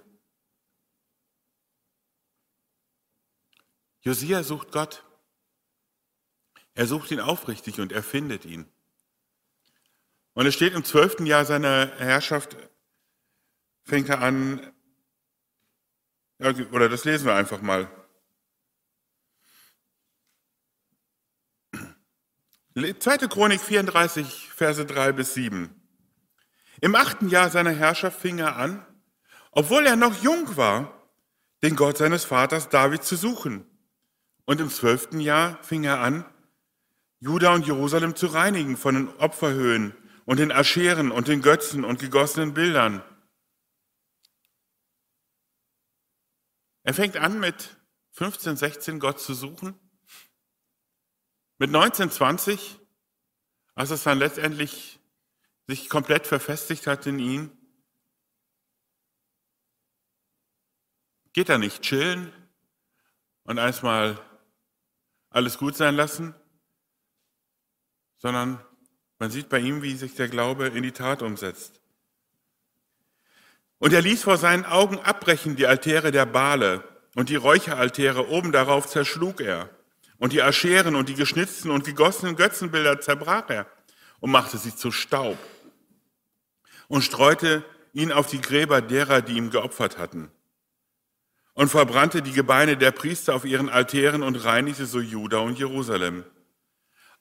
Josia 4.00 4.42
sucht 4.42 4.72
Gott. 4.72 5.04
Er 6.76 6.88
sucht 6.88 7.12
ihn 7.12 7.20
aufrichtig 7.20 7.82
und 7.82 7.92
er 7.92 8.04
findet 8.04 8.46
ihn. 8.46 8.73
Und 10.34 10.48
es 10.48 10.56
steht 10.56 10.74
im 10.74 10.84
zwölften 10.84 11.26
Jahr 11.26 11.46
seiner 11.46 11.88
Herrschaft, 11.98 12.58
fängt 13.84 14.10
er 14.10 14.22
an, 14.22 14.72
Oder 16.40 16.90
das 16.90 17.06
lesen 17.06 17.26
wir 17.26 17.36
einfach 17.36 17.62
mal. 17.62 17.88
Zweite 23.00 23.30
Chronik 23.30 23.62
34, 23.62 24.50
Verse 24.50 24.84
3 24.84 25.12
bis 25.12 25.36
7. 25.36 25.70
Im 26.82 26.96
achten 26.96 27.30
Jahr 27.30 27.52
seiner 27.52 27.72
Herrschaft 27.72 28.20
fing 28.20 28.40
er 28.40 28.56
an, 28.56 28.84
obwohl 29.52 29.86
er 29.86 29.96
noch 29.96 30.24
jung 30.24 30.58
war, 30.58 30.92
den 31.62 31.76
Gott 31.76 31.98
seines 31.98 32.26
Vaters 32.26 32.70
David 32.70 33.04
zu 33.04 33.16
suchen. 33.16 33.66
Und 34.46 34.60
im 34.60 34.70
zwölften 34.70 35.20
Jahr 35.20 35.62
fing 35.64 35.84
er 35.84 36.00
an, 36.00 36.26
Juda 37.20 37.54
und 37.54 37.68
Jerusalem 37.68 38.16
zu 38.16 38.26
reinigen 38.26 38.76
von 38.76 38.96
den 38.96 39.10
Opferhöhen 39.20 39.96
und 40.26 40.40
den 40.40 40.52
Ascheren 40.52 41.12
und 41.12 41.28
den 41.28 41.42
Götzen 41.42 41.84
und 41.84 42.00
gegossenen 42.00 42.54
Bildern. 42.54 43.04
Er 46.84 46.94
fängt 46.94 47.18
an 47.18 47.40
mit 47.40 47.78
15, 48.12 48.58
16 48.58 49.00
Gott 49.00 49.20
zu 49.20 49.34
suchen. 49.34 49.80
Mit 51.58 51.72
19, 51.72 52.12
20, 52.12 52.80
als 53.76 53.90
es 53.90 54.04
dann 54.04 54.20
letztendlich 54.20 55.00
sich 55.68 55.90
komplett 55.90 56.28
verfestigt 56.28 56.88
hat 56.88 57.06
in 57.08 57.20
ihn, 57.20 57.58
geht 61.32 61.50
er 61.50 61.58
nicht 61.58 61.82
chillen 61.82 62.32
und 63.44 63.58
erstmal 63.58 64.20
alles 65.30 65.58
gut 65.58 65.76
sein 65.76 65.96
lassen, 65.96 66.36
sondern 68.18 68.64
man 69.24 69.32
sieht 69.32 69.48
bei 69.48 69.60
ihm, 69.60 69.82
wie 69.82 69.96
sich 69.96 70.16
der 70.16 70.28
Glaube 70.28 70.68
in 70.68 70.84
die 70.84 70.92
Tat 70.92 71.22
umsetzt. 71.22 71.80
Und 73.80 73.94
er 73.94 74.02
ließ 74.02 74.24
vor 74.24 74.36
seinen 74.36 74.66
Augen 74.66 75.00
abbrechen 75.00 75.56
die 75.56 75.66
Altäre 75.66 76.12
der 76.12 76.26
Bale 76.26 76.84
und 77.16 77.30
die 77.30 77.38
Räucheraltäre, 77.38 78.28
oben 78.28 78.52
darauf 78.52 78.86
zerschlug 78.86 79.40
er. 79.40 79.70
Und 80.18 80.34
die 80.34 80.42
Ascheren 80.42 80.98
und 80.98 81.08
die 81.08 81.14
geschnitzten 81.14 81.72
und 81.72 81.86
gegossenen 81.86 82.36
Götzenbilder 82.36 83.00
zerbrach 83.00 83.50
er 83.50 83.66
und 84.20 84.30
machte 84.30 84.58
sie 84.58 84.76
zu 84.76 84.92
Staub 84.92 85.38
und 86.90 87.02
streute 87.04 87.64
ihn 87.94 88.12
auf 88.12 88.28
die 88.28 88.42
Gräber 88.42 88.82
derer, 88.82 89.22
die 89.22 89.38
ihm 89.38 89.52
geopfert 89.52 90.00
hatten 90.00 90.30
und 91.54 91.70
verbrannte 91.70 92.22
die 92.22 92.34
Gebeine 92.34 92.76
der 92.76 92.92
Priester 92.92 93.36
auf 93.36 93.46
ihren 93.46 93.70
Altären 93.70 94.22
und 94.22 94.36
reinigte 94.44 94.86
so 94.86 95.00
Juda 95.00 95.38
und 95.38 95.58
Jerusalem. 95.58 96.26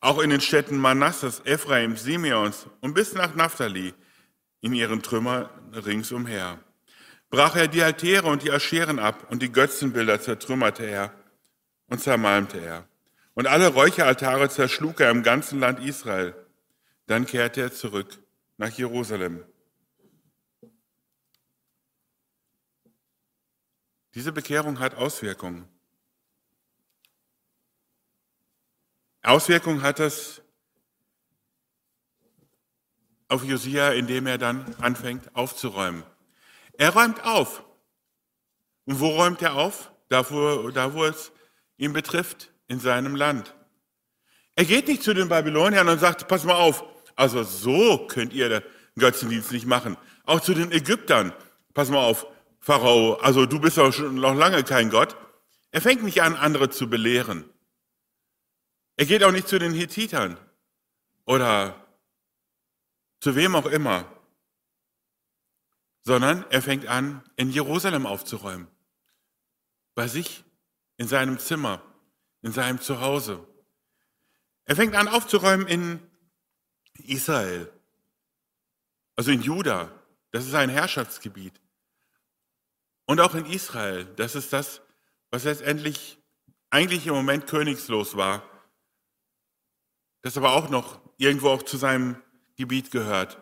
Auch 0.02 0.18
in 0.18 0.30
den 0.30 0.40
Städten 0.40 0.78
Manasses, 0.78 1.42
Ephraim, 1.44 1.96
Simeons 1.96 2.66
und 2.80 2.92
bis 2.92 3.14
nach 3.14 3.36
Naphtali 3.36 3.94
in 4.60 4.74
ihren 4.74 5.00
Trümmern 5.00 5.48
ringsumher. 5.72 6.58
Brach 7.30 7.54
er 7.54 7.68
die 7.68 7.84
Altäre 7.84 8.26
und 8.26 8.42
die 8.42 8.50
Ascheren 8.50 8.98
ab 8.98 9.30
und 9.30 9.42
die 9.42 9.52
Götzenbilder 9.52 10.20
zertrümmerte 10.20 10.84
er 10.84 11.14
und 11.86 12.00
zermalmte 12.00 12.58
er. 12.58 12.88
Und 13.34 13.46
alle 13.46 13.68
Räucheraltare 13.68 14.48
zerschlug 14.48 15.00
er 15.00 15.10
im 15.10 15.22
ganzen 15.22 15.60
Land 15.60 15.78
Israel. 15.78 16.34
Dann 17.06 17.24
kehrte 17.24 17.60
er 17.60 17.72
zurück 17.72 18.18
nach 18.56 18.70
Jerusalem. 18.70 19.44
Diese 24.16 24.32
Bekehrung 24.32 24.80
hat 24.80 24.96
Auswirkungen. 24.96 25.68
Auswirkungen 29.22 29.82
hat 29.82 30.00
es 30.00 30.42
auf 33.28 33.44
Josia, 33.44 33.92
indem 33.92 34.26
er 34.26 34.38
dann 34.38 34.74
anfängt 34.80 35.34
aufzuräumen. 35.34 36.02
Er 36.74 36.90
räumt 36.90 37.24
auf. 37.24 37.64
Und 38.84 39.00
wo 39.00 39.08
räumt 39.08 39.40
er 39.42 39.54
auf? 39.54 39.92
Da 40.08 40.28
wo, 40.30 40.70
da, 40.70 40.92
wo 40.92 41.04
es 41.04 41.32
ihn 41.78 41.92
betrifft, 41.92 42.52
in 42.68 42.80
seinem 42.80 43.16
Land. 43.16 43.54
Er 44.56 44.64
geht 44.64 44.88
nicht 44.88 45.02
zu 45.02 45.14
den 45.14 45.28
Babyloniern 45.28 45.88
und 45.88 45.98
sagt, 45.98 46.28
pass 46.28 46.44
mal 46.44 46.56
auf, 46.56 46.84
also 47.16 47.42
so 47.42 48.06
könnt 48.06 48.32
ihr 48.32 48.48
den 48.48 48.62
Götzendienst 48.98 49.52
nicht 49.52 49.66
machen. 49.66 49.96
Auch 50.24 50.40
zu 50.40 50.52
den 50.52 50.72
Ägyptern, 50.72 51.32
pass 51.72 51.88
mal 51.88 52.04
auf, 52.04 52.26
Pharao, 52.60 53.14
also 53.14 53.46
du 53.46 53.58
bist 53.58 53.78
doch 53.78 53.92
schon 53.92 54.16
noch 54.16 54.34
lange 54.34 54.62
kein 54.62 54.90
Gott. 54.90 55.16
Er 55.70 55.80
fängt 55.80 56.02
nicht 56.02 56.22
an, 56.22 56.36
andere 56.36 56.70
zu 56.70 56.88
belehren. 56.88 57.44
Er 58.96 59.06
geht 59.06 59.24
auch 59.24 59.32
nicht 59.32 59.48
zu 59.48 59.58
den 59.58 59.72
Hittitern 59.72 60.38
oder 61.24 61.86
zu 63.20 63.34
wem 63.36 63.54
auch 63.54 63.66
immer, 63.66 64.04
sondern 66.02 66.44
er 66.50 66.62
fängt 66.62 66.86
an, 66.86 67.22
in 67.36 67.50
Jerusalem 67.50 68.06
aufzuräumen. 68.06 68.68
Bei 69.94 70.08
sich, 70.08 70.44
in 70.96 71.06
seinem 71.06 71.38
Zimmer, 71.38 71.82
in 72.42 72.52
seinem 72.52 72.80
Zuhause. 72.80 73.46
Er 74.64 74.76
fängt 74.76 74.94
an 74.94 75.08
aufzuräumen 75.08 75.66
in 75.66 76.00
Israel, 76.94 77.72
also 79.16 79.30
in 79.30 79.42
Juda. 79.42 79.90
Das 80.30 80.46
ist 80.46 80.54
ein 80.54 80.70
Herrschaftsgebiet. 80.70 81.60
Und 83.06 83.20
auch 83.20 83.34
in 83.34 83.46
Israel, 83.46 84.04
das 84.16 84.34
ist 84.34 84.52
das, 84.52 84.80
was 85.30 85.44
letztendlich 85.44 86.18
eigentlich 86.70 87.06
im 87.06 87.14
Moment 87.14 87.46
königslos 87.46 88.16
war, 88.16 88.42
das 90.22 90.36
aber 90.36 90.52
auch 90.52 90.68
noch 90.68 91.00
irgendwo 91.18 91.50
auch 91.50 91.62
zu 91.62 91.76
seinem 91.76 92.16
Gebiet 92.56 92.90
gehört. 92.90 93.40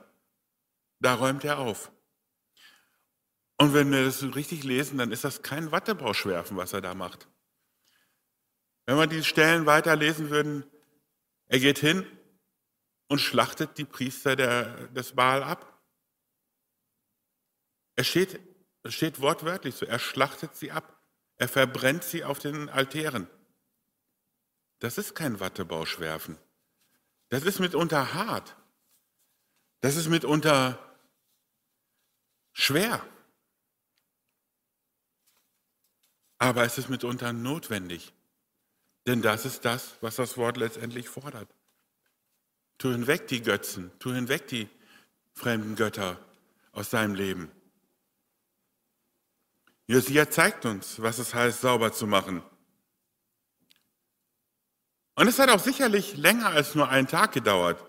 Da 0.99 1.15
räumt 1.15 1.45
er 1.45 1.59
auf. 1.59 1.91
Und 3.59 3.75
wenn 3.75 3.91
wir 3.93 4.05
das 4.05 4.23
richtig 4.35 4.65
lesen, 4.65 4.99
dann 4.99 5.13
ist 5.13 5.25
das 5.25 5.43
kein 5.43 5.71
Wattebauschwerfen, 5.71 6.57
was 6.57 6.73
er 6.73 6.81
da 6.81 6.95
macht. 6.95 7.29
Wenn 8.87 8.97
wir 8.97 9.07
die 9.07 9.23
Stellen 9.23 9.67
weiterlesen 9.67 10.31
würden, 10.31 10.65
er 11.47 11.61
geht 11.61 11.79
hin 11.79 12.07
und 13.09 13.19
schlachtet 13.19 13.77
die 13.79 13.85
Priester 13.85 14.37
der, 14.37 14.89
des 14.89 15.15
Baal 15.15 15.43
ab. 15.43 15.83
Er 17.97 18.05
steht 18.05 18.41
steht 18.89 19.21
wortwörtlich 19.21 19.75
so, 19.75 19.87
er 19.87 19.99
schlachtet 19.99 20.57
sie 20.57 20.73
ab, 20.73 20.99
er 21.37 21.49
verbrennt 21.49 22.05
sie 22.05 22.25
auf 22.25 22.39
den 22.39 22.69
Altären. 22.69 23.29
Das 24.79 24.97
ist 24.97 25.15
kein 25.15 25.41
Wattebauschwerfen. 25.41 26.39
Das 27.31 27.45
ist 27.45 27.61
mitunter 27.61 28.13
hart. 28.13 28.57
Das 29.81 29.97
ist 29.97 30.09
mitunter 30.09 30.79
schwer. 32.53 33.05
Aber 36.39 36.65
es 36.65 36.77
ist 36.77 36.89
mitunter 36.89 37.33
notwendig. 37.33 38.13
Denn 39.07 39.23
das 39.23 39.47
ist 39.47 39.65
das, 39.65 39.97
was 40.01 40.17
das 40.17 40.37
Wort 40.37 40.57
letztendlich 40.57 41.09
fordert. 41.09 41.49
Tu 42.79 42.91
hinweg 42.91 43.29
die 43.29 43.43
Götzen, 43.43 43.91
tu 43.99 44.13
hinweg 44.13 44.49
die 44.49 44.69
fremden 45.35 45.77
Götter 45.77 46.19
aus 46.73 46.91
deinem 46.91 47.15
Leben. 47.15 47.51
Josia 49.87 50.31
zeigt 50.31 50.65
uns, 50.67 51.01
was 51.01 51.19
es 51.19 51.35
heißt, 51.35 51.61
sauber 51.61 51.93
zu 51.93 52.07
machen. 52.07 52.43
Und 55.21 55.29
es 55.29 55.39
hat 55.39 55.51
auch 55.51 55.61
sicherlich 55.61 56.17
länger 56.17 56.47
als 56.47 56.75
nur 56.75 56.89
einen 56.89 57.07
Tag 57.07 57.33
gedauert. 57.33 57.85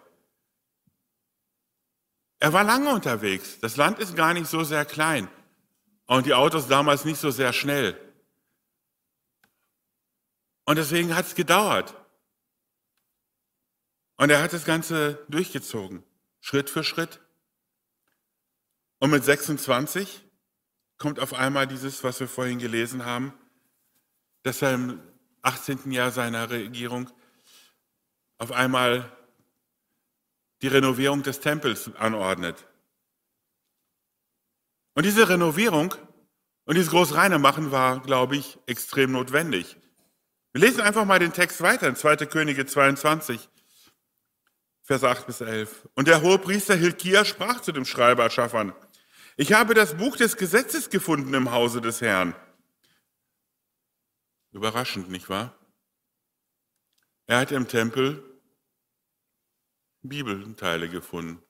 Er 2.39 2.51
war 2.51 2.65
lange 2.65 2.93
unterwegs. 2.93 3.57
Das 3.61 3.77
Land 3.77 3.99
ist 3.99 4.17
gar 4.17 4.33
nicht 4.33 4.47
so 4.47 4.65
sehr 4.65 4.83
klein 4.83 5.29
und 6.07 6.25
die 6.25 6.33
Autos 6.33 6.67
damals 6.67 7.05
nicht 7.05 7.21
so 7.21 7.31
sehr 7.31 7.53
schnell. 7.53 7.97
Und 10.65 10.75
deswegen 10.75 11.15
hat 11.15 11.25
es 11.25 11.33
gedauert. 11.33 11.95
Und 14.17 14.29
er 14.29 14.43
hat 14.43 14.51
das 14.51 14.65
Ganze 14.65 15.25
durchgezogen, 15.29 16.03
Schritt 16.41 16.69
für 16.69 16.83
Schritt. 16.83 17.21
Und 18.99 19.09
mit 19.09 19.23
26 19.23 20.21
kommt 20.97 21.17
auf 21.21 21.33
einmal 21.33 21.65
dieses, 21.65 22.03
was 22.03 22.19
wir 22.19 22.27
vorhin 22.27 22.59
gelesen 22.59 23.05
haben, 23.05 23.33
dass 24.43 24.61
er 24.61 24.73
im 24.73 25.01
18. 25.43 25.93
Jahr 25.93 26.11
seiner 26.11 26.49
Regierung 26.49 27.09
auf 28.41 28.51
einmal 28.51 29.15
die 30.63 30.67
Renovierung 30.67 31.21
des 31.21 31.41
Tempels 31.41 31.95
anordnet. 31.95 32.65
Und 34.95 35.05
diese 35.05 35.29
Renovierung 35.29 35.93
und 36.65 36.75
dieses 36.75 36.89
große 36.89 37.37
machen 37.37 37.71
war, 37.71 38.01
glaube 38.01 38.35
ich, 38.35 38.57
extrem 38.65 39.11
notwendig. 39.11 39.77
Wir 40.53 40.61
lesen 40.61 40.81
einfach 40.81 41.05
mal 41.05 41.19
den 41.19 41.33
Text 41.33 41.61
weiter 41.61 41.87
in 41.87 41.95
2. 41.95 42.15
Könige 42.25 42.65
22, 42.65 43.47
Vers 44.81 45.03
8 45.03 45.27
bis 45.27 45.41
11. 45.41 45.87
Und 45.93 46.07
der 46.07 46.23
hohe 46.23 46.39
Priester 46.39 46.75
Hilkia 46.75 47.25
sprach 47.25 47.61
zu 47.61 47.71
dem 47.71 47.85
Schreiber 47.85 48.27
Schaffern, 48.31 48.73
ich 49.37 49.53
habe 49.53 49.75
das 49.75 49.97
Buch 49.97 50.17
des 50.17 50.35
Gesetzes 50.35 50.89
gefunden 50.89 51.35
im 51.35 51.51
Hause 51.51 51.79
des 51.79 52.01
Herrn. 52.01 52.33
Überraschend, 54.51 55.11
nicht 55.11 55.29
wahr? 55.29 55.55
Er 57.27 57.37
hat 57.37 57.51
im 57.51 57.67
Tempel 57.67 58.30
Bibelteile 60.03 60.89
gefunden. 60.89 61.41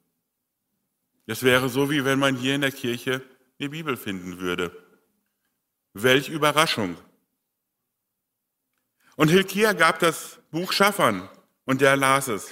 Das 1.28 1.44
wäre 1.44 1.70
so, 1.70 1.90
wie 1.90 2.04
wenn 2.04 2.20
man 2.20 2.36
hier 2.36 2.56
in 2.56 2.62
der 2.62 2.72
Kirche 2.72 3.22
eine 3.60 3.70
Bibel 3.70 3.96
finden 3.96 4.40
würde. 4.40 4.76
Welch 5.94 6.30
Überraschung! 6.30 6.98
Und 9.16 9.30
Hilkia 9.30 9.74
gab 9.74 10.00
das 10.00 10.40
Buch 10.52 10.72
Schaffern 10.74 11.30
und 11.66 11.82
der 11.82 11.96
las 11.96 12.28
es. 12.28 12.52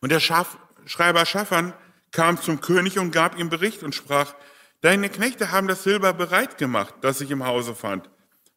Und 0.00 0.10
der 0.10 0.20
Schaff, 0.20 0.58
Schreiber 0.86 1.24
Schaffern 1.26 1.74
kam 2.10 2.40
zum 2.40 2.60
König 2.60 2.98
und 2.98 3.12
gab 3.12 3.38
ihm 3.38 3.48
Bericht 3.48 3.82
und 3.82 3.94
sprach, 3.94 4.34
deine 4.80 5.08
Knechte 5.08 5.52
haben 5.52 5.68
das 5.68 5.84
Silber 5.84 6.12
bereit 6.12 6.58
gemacht, 6.58 6.94
das 7.02 7.20
ich 7.20 7.30
im 7.30 7.44
Hause 7.44 7.74
fand, 7.74 8.10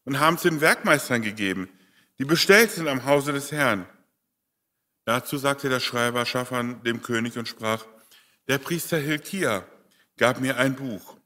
und 0.05 0.19
haben 0.19 0.35
es 0.35 0.41
den 0.41 0.61
Werkmeistern 0.61 1.21
gegeben, 1.21 1.69
die 2.17 2.25
bestellt 2.25 2.71
sind 2.71 2.87
am 2.87 3.05
Hause 3.05 3.33
des 3.33 3.51
Herrn. 3.51 3.85
Dazu 5.05 5.37
sagte 5.37 5.69
der 5.69 5.79
Schreiber 5.79 6.25
Schaffern 6.25 6.81
dem 6.83 7.01
König 7.01 7.37
und 7.37 7.47
sprach, 7.47 7.85
der 8.47 8.57
Priester 8.57 8.97
Hilkia 8.97 9.65
gab 10.17 10.39
mir 10.39 10.57
ein 10.57 10.75
Buch. 10.75 11.17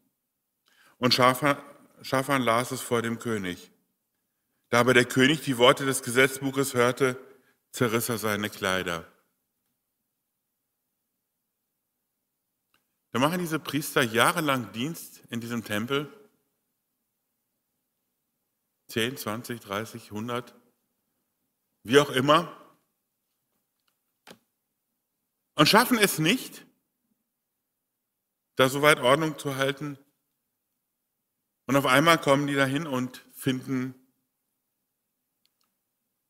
Und 0.98 1.14
Schaffern, 1.14 1.58
Schaffern 2.02 2.42
las 2.42 2.72
es 2.72 2.82
vor 2.82 3.02
dem 3.02 3.20
König. 3.20 3.72
Da 4.70 4.80
aber 4.80 4.94
der 4.94 5.06
König 5.06 5.42
die 5.42 5.58
Worte 5.58 5.86
des 5.86 6.04
Gesetzbuches 6.04 6.74
hörte, 6.74 7.18
zerriss 7.72 8.10
er 8.10 8.18
seine 8.18 8.50
Kleider. 8.50 9.06
Da 13.12 13.20
machen 13.20 13.40
diese 13.40 13.60
Priester 13.60 14.02
jahrelang 14.02 14.72
Dienst 14.74 15.24
in 15.30 15.40
diesem 15.40 15.64
Tempel. 15.64 16.12
10, 18.90 19.18
20, 19.18 19.60
30, 19.60 20.12
100, 20.12 20.54
wie 21.84 22.00
auch 22.00 22.10
immer. 22.10 22.67
Und 25.58 25.68
schaffen 25.68 25.98
es 25.98 26.20
nicht, 26.20 26.68
da 28.58 28.70
soweit 28.70 29.00
Ordnung 29.00 29.40
zu 29.40 29.56
halten. 29.56 29.98
Und 31.66 31.76
auf 31.76 31.88
einmal 31.88 32.20
kommen 32.20 32.46
die 32.46 32.54
dahin 32.54 32.86
und 32.86 33.26
finden 33.34 33.96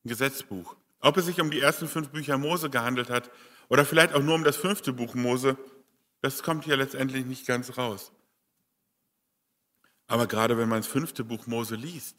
ein 0.02 0.08
Gesetzbuch. 0.08 0.76
Ob 1.00 1.18
es 1.18 1.26
sich 1.26 1.42
um 1.42 1.50
die 1.50 1.60
ersten 1.60 1.88
fünf 1.88 2.08
Bücher 2.08 2.38
Mose 2.38 2.70
gehandelt 2.70 3.10
hat 3.10 3.30
oder 3.68 3.84
vielleicht 3.84 4.14
auch 4.14 4.22
nur 4.22 4.34
um 4.34 4.44
das 4.44 4.56
fünfte 4.56 4.94
Buch 4.94 5.14
Mose, 5.14 5.58
das 6.22 6.42
kommt 6.42 6.64
hier 6.64 6.78
letztendlich 6.78 7.26
nicht 7.26 7.46
ganz 7.46 7.76
raus. 7.76 8.12
Aber 10.06 10.26
gerade 10.26 10.56
wenn 10.56 10.70
man 10.70 10.78
das 10.78 10.90
fünfte 10.90 11.22
Buch 11.22 11.46
Mose 11.46 11.74
liest, 11.74 12.16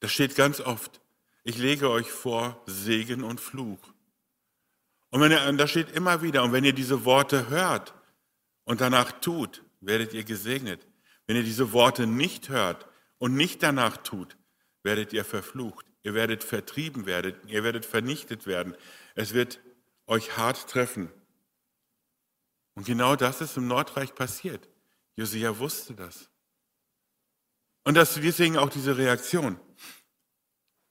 da 0.00 0.08
steht 0.08 0.34
ganz 0.34 0.60
oft, 0.60 1.00
ich 1.44 1.56
lege 1.56 1.88
euch 1.88 2.10
vor 2.10 2.60
Segen 2.66 3.22
und 3.22 3.40
Fluch. 3.40 3.93
Und 5.14 5.20
wenn 5.20 5.30
ihr, 5.30 5.52
da 5.52 5.68
steht 5.68 5.92
immer 5.92 6.22
wieder, 6.22 6.42
und 6.42 6.52
wenn 6.52 6.64
ihr 6.64 6.72
diese 6.72 7.04
Worte 7.04 7.48
hört 7.48 7.94
und 8.64 8.80
danach 8.80 9.12
tut, 9.12 9.62
werdet 9.80 10.12
ihr 10.12 10.24
gesegnet. 10.24 10.88
Wenn 11.28 11.36
ihr 11.36 11.44
diese 11.44 11.70
Worte 11.70 12.08
nicht 12.08 12.48
hört 12.48 12.88
und 13.18 13.36
nicht 13.36 13.62
danach 13.62 13.96
tut, 13.98 14.36
werdet 14.82 15.12
ihr 15.12 15.24
verflucht. 15.24 15.86
Ihr 16.02 16.14
werdet 16.14 16.42
vertrieben 16.42 17.06
werden, 17.06 17.36
ihr 17.46 17.62
werdet 17.62 17.86
vernichtet 17.86 18.48
werden. 18.48 18.76
Es 19.14 19.34
wird 19.34 19.60
euch 20.08 20.36
hart 20.36 20.68
treffen. 20.68 21.12
Und 22.74 22.84
genau 22.84 23.14
das 23.14 23.40
ist 23.40 23.56
im 23.56 23.68
Nordreich 23.68 24.16
passiert. 24.16 24.68
Josia 25.14 25.56
wusste 25.60 25.94
das. 25.94 26.28
Und 27.84 27.94
das, 27.94 28.14
deswegen 28.14 28.58
auch 28.58 28.68
diese 28.68 28.98
Reaktion. 28.98 29.60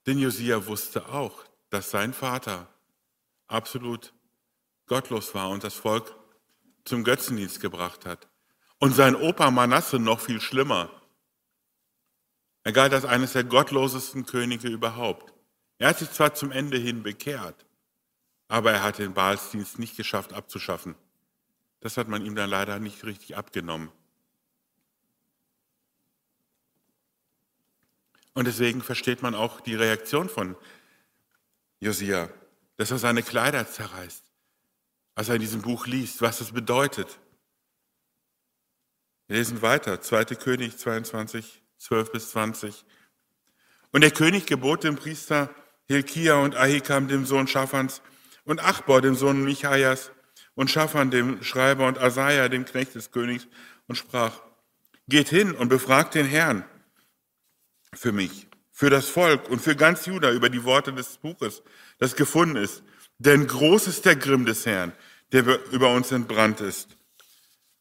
Denn 0.08 0.18
Josia 0.18 0.66
wusste 0.66 1.10
auch, 1.10 1.44
dass 1.70 1.92
sein 1.92 2.14
Vater 2.14 2.73
absolut 3.54 4.14
gottlos 4.88 5.34
war 5.34 5.50
und 5.50 5.64
das 5.64 5.76
Volk 5.76 6.16
zum 6.86 7.04
Götzendienst 7.04 7.62
gebracht 7.62 8.06
hat. 8.06 8.28
Und 8.80 8.94
sein 8.94 9.16
Opa 9.16 9.50
Manasse 9.52 10.00
noch 10.00 10.20
viel 10.20 10.42
schlimmer. 10.42 10.90
Er 12.64 12.74
galt 12.74 12.94
als 12.94 13.06
eines 13.06 13.34
der 13.34 13.44
gottlosesten 13.44 14.26
Könige 14.26 14.68
überhaupt. 14.68 15.34
Er 15.78 15.90
hat 15.90 16.00
sich 16.00 16.12
zwar 16.12 16.34
zum 16.34 16.52
Ende 16.52 16.78
hin 16.78 17.04
bekehrt, 17.04 17.66
aber 18.48 18.72
er 18.72 18.84
hat 18.84 19.00
den 19.00 19.14
Baalsdienst 19.14 19.80
nicht 19.80 19.96
geschafft 19.96 20.34
abzuschaffen. 20.34 20.96
Das 21.80 21.98
hat 21.98 22.08
man 22.08 22.26
ihm 22.26 22.36
dann 22.36 22.50
leider 22.50 22.80
nicht 22.80 23.04
richtig 23.04 23.38
abgenommen. 23.38 23.92
Und 28.34 28.46
deswegen 28.46 28.82
versteht 28.82 29.22
man 29.22 29.36
auch 29.36 29.62
die 29.62 29.76
Reaktion 29.76 30.28
von 30.28 30.56
Josia, 31.80 32.30
dass 32.78 32.92
er 32.92 32.98
seine 32.98 33.24
Kleider 33.24 33.68
zerreißt, 33.68 34.24
als 35.16 35.30
er 35.30 35.36
in 35.36 35.42
diesem 35.42 35.62
Buch 35.62 35.86
liest, 35.88 36.22
was 36.22 36.42
es 36.42 36.52
bedeutet. 36.52 37.20
Wir 39.28 39.38
lesen 39.38 39.62
weiter, 39.62 40.02
2. 40.02 40.26
König 40.36 40.78
22, 40.78 41.64
12 41.78 42.12
bis 42.12 42.30
20. 42.32 42.86
Und 43.92 44.02
der 44.02 44.12
König 44.12 44.46
gebot 44.46 44.84
dem 44.84 44.96
Priester 44.96 45.54
Hilkia 45.88 46.36
und 46.36 46.56
Ahikam, 46.56 47.08
dem 47.08 47.26
Sohn 47.26 47.48
Schaffans, 47.48 48.02
und 48.46 48.64
Achbor, 48.64 49.02
dem 49.02 49.16
Sohn 49.16 49.44
Michaias, 49.44 50.12
und 50.56 50.70
Schaffan, 50.70 51.12
dem 51.12 51.44
Schreiber, 51.44 51.88
und 51.88 51.98
Asaja, 51.98 52.50
dem 52.50 52.66
Knecht 52.66 52.96
des 52.96 53.12
Königs, 53.12 53.48
und 53.88 53.96
sprach, 53.96 54.42
geht 55.08 55.30
hin 55.30 55.54
und 55.54 55.70
befragt 55.70 56.16
den 56.16 56.26
Herrn 56.26 56.66
für 57.94 58.12
mich, 58.12 58.48
für 58.84 58.90
das 58.90 59.08
Volk 59.08 59.50
und 59.50 59.62
für 59.62 59.78
ganz 59.78 60.08
Juda 60.08 60.34
über 60.34 60.50
die 60.50 60.66
Worte 60.66 60.92
des 60.92 61.16
Buches, 61.16 61.64
das 62.00 62.18
gefunden 62.18 62.58
ist. 62.58 62.84
Denn 63.18 63.48
groß 63.48 63.88
ist 63.88 64.04
der 64.04 64.18
Grimm 64.18 64.46
des 64.46 64.66
Herrn, 64.66 64.92
der 65.32 65.72
über 65.72 65.92
uns 65.92 66.12
entbrannt 66.12 66.60
ist, 66.60 66.98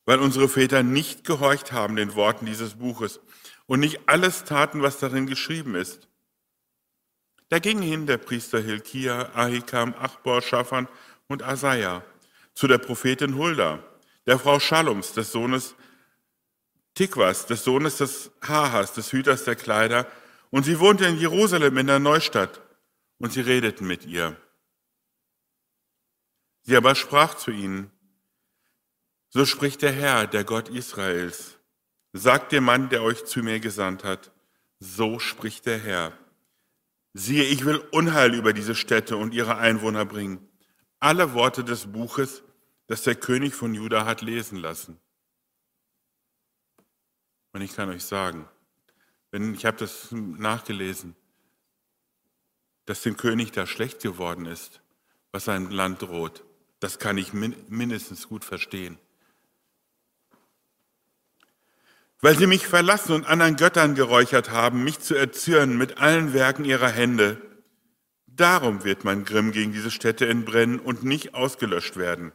weil 0.05 0.21
unsere 0.21 0.49
Väter 0.49 0.85
nicht 0.85 1.25
gehorcht 1.25 1.73
haben 1.73 1.97
den 1.97 2.15
Worten 2.15 2.47
dieses 2.47 2.75
Buches 2.75 3.19
und 3.67 3.81
nicht 3.81 3.99
alles 4.07 4.45
taten, 4.45 4.81
was 4.81 5.01
darin 5.01 5.27
geschrieben 5.27 5.75
ist. 5.75 6.07
Da 7.49 7.59
ging 7.59 7.83
hin 7.83 8.07
der 8.07 8.19
Priester 8.19 8.61
Hilkia, 8.61 9.33
Ahikam, 9.35 9.97
Achbor, 9.99 10.41
Schaffan 10.41 10.87
und 11.27 11.43
Asaja 11.43 12.05
zu 12.55 12.69
der 12.69 12.79
Prophetin 12.79 13.37
Hulda, 13.37 13.83
der 14.29 14.39
Frau 14.39 14.61
Schallums, 14.61 15.15
des 15.15 15.33
Sohnes 15.33 15.75
Tikwas, 16.95 17.47
des 17.47 17.65
Sohnes 17.65 17.97
des 17.97 18.31
Hahas, 18.41 18.93
des 18.93 19.13
Hüters 19.13 19.43
der 19.43 19.57
Kleider, 19.57 20.07
und 20.53 20.65
sie 20.65 20.79
wohnte 20.79 21.07
in 21.07 21.19
Jerusalem 21.19 21.79
in 21.79 21.87
der 21.87 21.99
Neustadt, 21.99 22.61
und 23.19 23.33
sie 23.33 23.41
redeten 23.41 23.87
mit 23.87 24.05
ihr. 24.05 24.37
Sie 26.63 26.77
aber 26.77 26.95
sprach 26.95 27.35
zu 27.35 27.51
ihnen, 27.51 27.91
so 29.31 29.47
spricht 29.47 29.81
der 29.81 29.93
Herr, 29.93 30.27
der 30.27 30.45
Gott 30.45 30.69
Israels, 30.69 31.59
sagt 32.13 32.53
dem 32.53 32.65
Mann, 32.65 32.91
der 32.91 33.03
euch 33.03 33.25
zu 33.25 33.43
mir 33.43 33.61
gesandt 33.61 34.05
hat, 34.05 34.31
so 34.79 35.19
spricht 35.19 35.65
der 35.65 35.79
Herr. 35.79 36.13
Siehe, 37.15 37.45
ich 37.45 37.65
will 37.65 37.79
Unheil 37.91 38.35
über 38.35 38.53
diese 38.53 38.75
Städte 38.75 39.17
und 39.17 39.33
ihre 39.33 39.57
Einwohner 39.57 40.05
bringen. 40.05 40.47
Alle 41.01 41.33
Worte 41.33 41.65
des 41.65 41.91
Buches, 41.91 42.43
das 42.89 43.03
der 43.03 43.15
König 43.15 43.55
von 43.55 43.75
Juda 43.75 44.05
hat 44.05 44.21
lesen 44.21 44.59
lassen. 44.59 45.01
Und 47.53 47.63
ich 47.63 47.75
kann 47.75 47.89
euch 47.89 48.05
sagen, 48.05 48.49
wenn, 49.33 49.55
ich 49.55 49.67
habe 49.67 49.77
das 49.77 50.09
nachgelesen, 50.13 51.17
dass 52.85 53.03
dem 53.03 53.17
König 53.17 53.51
da 53.51 53.67
schlecht 53.67 54.01
geworden 54.01 54.47
ist, 54.47 54.81
was 55.33 55.47
seinem 55.47 55.71
Land 55.71 56.03
droht, 56.03 56.45
das 56.79 57.01
kann 57.01 57.19
ich 57.19 57.33
mindestens 57.33 58.29
gut 58.29 58.45
verstehen. 58.45 58.99
Weil 62.21 62.39
sie 62.39 62.47
mich 62.47 62.69
verlassen 62.69 63.13
und 63.13 63.27
anderen 63.27 63.57
Göttern 63.57 63.97
geräuchert 63.97 64.51
haben, 64.51 64.85
mich 64.85 65.01
zu 65.01 65.17
erzürnen 65.17 65.77
mit 65.77 65.99
allen 65.99 66.33
Werken 66.33 66.65
ihrer 66.65 66.89
Hände, 66.89 67.43
darum 68.29 68.85
wird 68.85 69.03
mein 69.03 69.25
Grimm 69.25 69.51
gegen 69.51 69.73
diese 69.73 69.91
Städte 69.91 70.29
entbrennen 70.29 70.79
und 70.79 71.03
nicht 71.03 71.35
ausgelöscht 71.35 71.97
werden. 71.97 72.31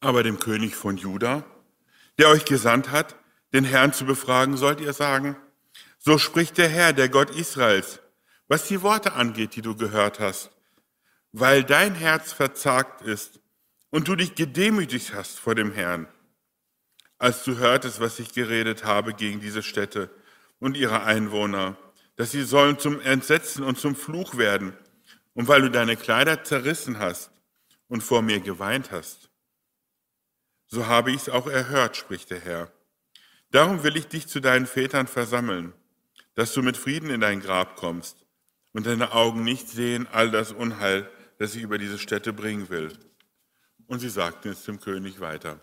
Aber 0.00 0.24
dem 0.24 0.40
König 0.40 0.74
von 0.74 0.96
Juda 0.96 1.44
der 2.18 2.28
euch 2.28 2.44
gesandt 2.44 2.90
hat, 2.90 3.14
den 3.56 3.64
Herrn 3.64 3.94
zu 3.94 4.04
befragen, 4.04 4.58
sollt 4.58 4.80
ihr 4.80 4.92
sagen, 4.92 5.34
so 5.98 6.18
spricht 6.18 6.58
der 6.58 6.68
Herr, 6.68 6.92
der 6.92 7.08
Gott 7.08 7.30
Israels, 7.30 8.00
was 8.48 8.68
die 8.68 8.82
Worte 8.82 9.14
angeht, 9.14 9.56
die 9.56 9.62
du 9.62 9.74
gehört 9.74 10.20
hast, 10.20 10.50
weil 11.32 11.64
dein 11.64 11.94
Herz 11.94 12.32
verzagt 12.32 13.00
ist 13.00 13.40
und 13.88 14.08
du 14.08 14.14
dich 14.14 14.34
gedemütigt 14.34 15.14
hast 15.14 15.40
vor 15.40 15.54
dem 15.54 15.72
Herrn, 15.72 16.06
als 17.18 17.44
du 17.44 17.56
hörtest, 17.56 17.98
was 17.98 18.18
ich 18.18 18.34
geredet 18.34 18.84
habe 18.84 19.14
gegen 19.14 19.40
diese 19.40 19.62
Städte 19.62 20.10
und 20.60 20.76
ihre 20.76 21.04
Einwohner, 21.04 21.78
dass 22.16 22.32
sie 22.32 22.42
sollen 22.42 22.78
zum 22.78 23.00
Entsetzen 23.00 23.64
und 23.64 23.78
zum 23.78 23.96
Fluch 23.96 24.36
werden, 24.36 24.76
und 25.32 25.48
weil 25.48 25.62
du 25.62 25.70
deine 25.70 25.96
Kleider 25.96 26.44
zerrissen 26.44 26.98
hast 26.98 27.30
und 27.88 28.02
vor 28.02 28.22
mir 28.22 28.40
geweint 28.40 28.90
hast 28.90 29.30
so 30.68 30.86
habe 30.86 31.10
ich 31.10 31.22
es 31.22 31.28
auch 31.28 31.46
erhört, 31.46 31.96
spricht 31.96 32.30
der 32.30 32.40
Herr. 32.40 32.72
Darum 33.50 33.82
will 33.82 33.96
ich 33.96 34.08
dich 34.08 34.26
zu 34.26 34.40
deinen 34.40 34.66
Vätern 34.66 35.06
versammeln, 35.06 35.72
dass 36.34 36.52
du 36.52 36.62
mit 36.62 36.76
Frieden 36.76 37.10
in 37.10 37.20
dein 37.20 37.40
Grab 37.40 37.76
kommst 37.76 38.26
und 38.72 38.86
deine 38.86 39.12
Augen 39.12 39.44
nicht 39.44 39.68
sehen 39.68 40.06
all 40.12 40.30
das 40.30 40.52
Unheil, 40.52 41.10
das 41.38 41.54
ich 41.54 41.62
über 41.62 41.78
diese 41.78 41.98
Städte 41.98 42.32
bringen 42.32 42.68
will. 42.68 42.92
Und 43.86 44.00
sie 44.00 44.08
sagten 44.08 44.48
es 44.48 44.64
dem 44.64 44.80
König 44.80 45.20
weiter. 45.20 45.60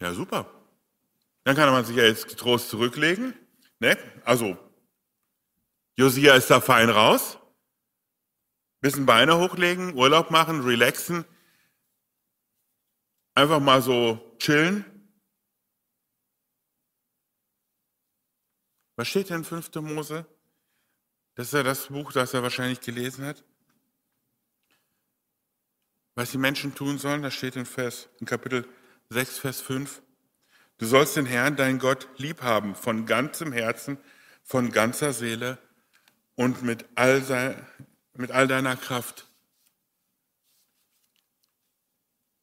Ja, 0.00 0.14
super. 0.14 0.50
Dann 1.44 1.56
kann 1.56 1.70
man 1.70 1.84
sich 1.84 1.96
ja 1.96 2.04
jetzt 2.04 2.28
getrost 2.28 2.70
zurücklegen. 2.70 3.34
Ne? 3.80 3.98
Also, 4.24 4.56
Josia 5.96 6.34
ist 6.34 6.50
da 6.50 6.60
fein 6.60 6.88
raus. 6.88 7.38
Bisschen 8.80 9.04
Beine 9.04 9.36
hochlegen, 9.38 9.94
Urlaub 9.94 10.30
machen, 10.30 10.62
relaxen. 10.62 11.24
Einfach 13.34 13.60
mal 13.60 13.80
so 13.80 14.36
chillen. 14.38 14.84
Was 18.96 19.08
steht 19.08 19.30
denn 19.30 19.38
in 19.38 19.44
5. 19.44 19.74
Mose? 19.76 20.26
Das 21.36 21.46
ist 21.46 21.54
ja 21.54 21.62
das 21.62 21.86
Buch, 21.86 22.12
das 22.12 22.34
er 22.34 22.42
wahrscheinlich 22.42 22.82
gelesen 22.82 23.24
hat. 23.24 23.42
Was 26.14 26.32
die 26.32 26.38
Menschen 26.38 26.74
tun 26.74 26.98
sollen, 26.98 27.22
das 27.22 27.32
steht 27.32 27.56
in, 27.56 27.64
Vers, 27.64 28.10
in 28.18 28.26
Kapitel 28.26 28.68
6, 29.08 29.38
Vers 29.38 29.60
5. 29.62 30.02
Du 30.76 30.84
sollst 30.84 31.16
den 31.16 31.24
Herrn, 31.24 31.56
dein 31.56 31.78
Gott, 31.78 32.08
lieb 32.18 32.42
haben, 32.42 32.74
von 32.74 33.06
ganzem 33.06 33.52
Herzen, 33.52 33.96
von 34.42 34.70
ganzer 34.70 35.14
Seele 35.14 35.56
und 36.34 36.62
mit 36.62 36.84
all, 36.94 37.22
sein, 37.22 37.66
mit 38.12 38.32
all 38.32 38.48
deiner 38.48 38.76
Kraft. 38.76 39.29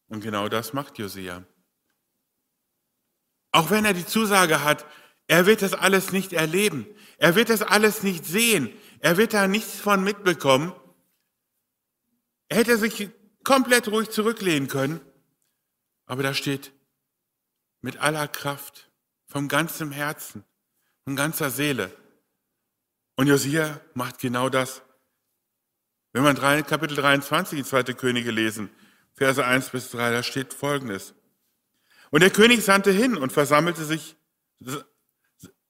Und 0.07 0.21
genau 0.21 0.49
das 0.49 0.73
macht 0.73 0.97
Josia. 0.97 1.43
Auch 3.51 3.71
wenn 3.71 3.85
er 3.85 3.93
die 3.93 4.05
Zusage 4.05 4.63
hat, 4.63 4.85
er 5.27 5.45
wird 5.45 5.61
das 5.61 5.73
alles 5.73 6.11
nicht 6.11 6.33
erleben, 6.33 6.87
er 7.17 7.35
wird 7.35 7.49
das 7.49 7.61
alles 7.61 8.03
nicht 8.03 8.25
sehen, 8.25 8.71
er 8.99 9.17
wird 9.17 9.33
da 9.33 9.47
nichts 9.47 9.79
von 9.79 10.03
mitbekommen. 10.03 10.73
Er 12.49 12.57
hätte 12.57 12.77
sich 12.77 13.09
komplett 13.43 13.89
ruhig 13.89 14.09
zurücklehnen 14.09 14.69
können, 14.69 15.01
aber 16.05 16.23
da 16.23 16.33
steht, 16.33 16.71
mit 17.81 17.97
aller 17.97 18.27
Kraft, 18.27 18.89
vom 19.25 19.47
ganzen 19.47 19.91
Herzen, 19.91 20.45
von 21.03 21.15
ganzer 21.15 21.49
Seele. 21.49 21.95
Und 23.15 23.27
Josia 23.27 23.81
macht 23.93 24.19
genau 24.19 24.49
das. 24.49 24.81
Wenn 26.13 26.23
man 26.23 26.35
Kapitel 26.35 26.95
23 26.95 27.59
in 27.59 27.65
2. 27.65 27.83
Könige 27.93 28.31
lesen, 28.31 28.69
Verse 29.17 29.43
1 29.43 29.71
bis 29.71 29.89
3, 29.89 30.11
da 30.11 30.23
steht 30.23 30.53
folgendes. 30.53 31.15
Und 32.11 32.21
der 32.21 32.29
König 32.29 32.63
sandte 32.63 32.91
hin 32.91 33.17
und 33.17 33.31
versammelte 33.31 33.83
sich, 33.83 34.15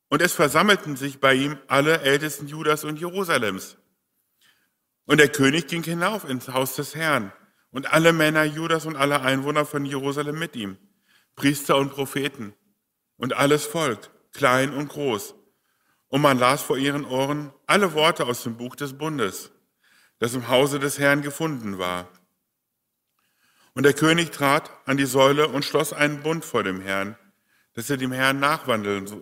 und 0.09 0.21
es 0.21 0.33
versammelten 0.33 0.97
sich 0.97 1.19
bei 1.19 1.33
ihm 1.33 1.57
alle 1.67 2.01
Ältesten 2.01 2.47
Judas 2.47 2.83
und 2.83 2.99
Jerusalems. 2.99 3.77
Und 5.05 5.19
der 5.19 5.29
König 5.29 5.67
ging 5.67 5.83
hinauf 5.83 6.29
ins 6.29 6.49
Haus 6.49 6.75
des 6.75 6.93
Herrn 6.93 7.31
und 7.71 7.93
alle 7.93 8.11
Männer 8.11 8.43
Judas 8.43 8.85
und 8.85 8.97
alle 8.97 9.21
Einwohner 9.21 9.65
von 9.65 9.85
Jerusalem 9.85 10.37
mit 10.37 10.55
ihm. 10.57 10.77
Priester 11.35 11.77
und 11.77 11.91
Propheten 11.91 12.53
und 13.15 13.33
alles 13.33 13.65
Volk, 13.65 14.09
klein 14.33 14.73
und 14.73 14.89
groß. 14.89 15.35
Und 16.09 16.21
man 16.21 16.37
las 16.37 16.61
vor 16.61 16.77
ihren 16.77 17.05
Ohren 17.05 17.53
alle 17.65 17.93
Worte 17.93 18.25
aus 18.25 18.43
dem 18.43 18.57
Buch 18.57 18.75
des 18.75 18.97
Bundes, 18.97 19.51
das 20.19 20.33
im 20.33 20.49
Hause 20.49 20.79
des 20.79 20.99
Herrn 20.99 21.21
gefunden 21.21 21.77
war. 21.77 22.09
Und 23.77 23.83
der 23.83 23.93
König 23.93 24.31
trat 24.31 24.71
an 24.87 24.97
die 24.97 25.05
Säule 25.05 25.49
und 25.49 25.63
schloss 25.63 25.93
einen 25.93 26.23
Bund 26.23 26.43
vor 26.43 26.63
dem 26.63 26.81
Herrn, 26.81 27.15
dass 27.75 27.85
sie 27.85 27.95
dem 27.95 28.11
Herrn 28.11 28.39
nachwandeln 28.39 29.21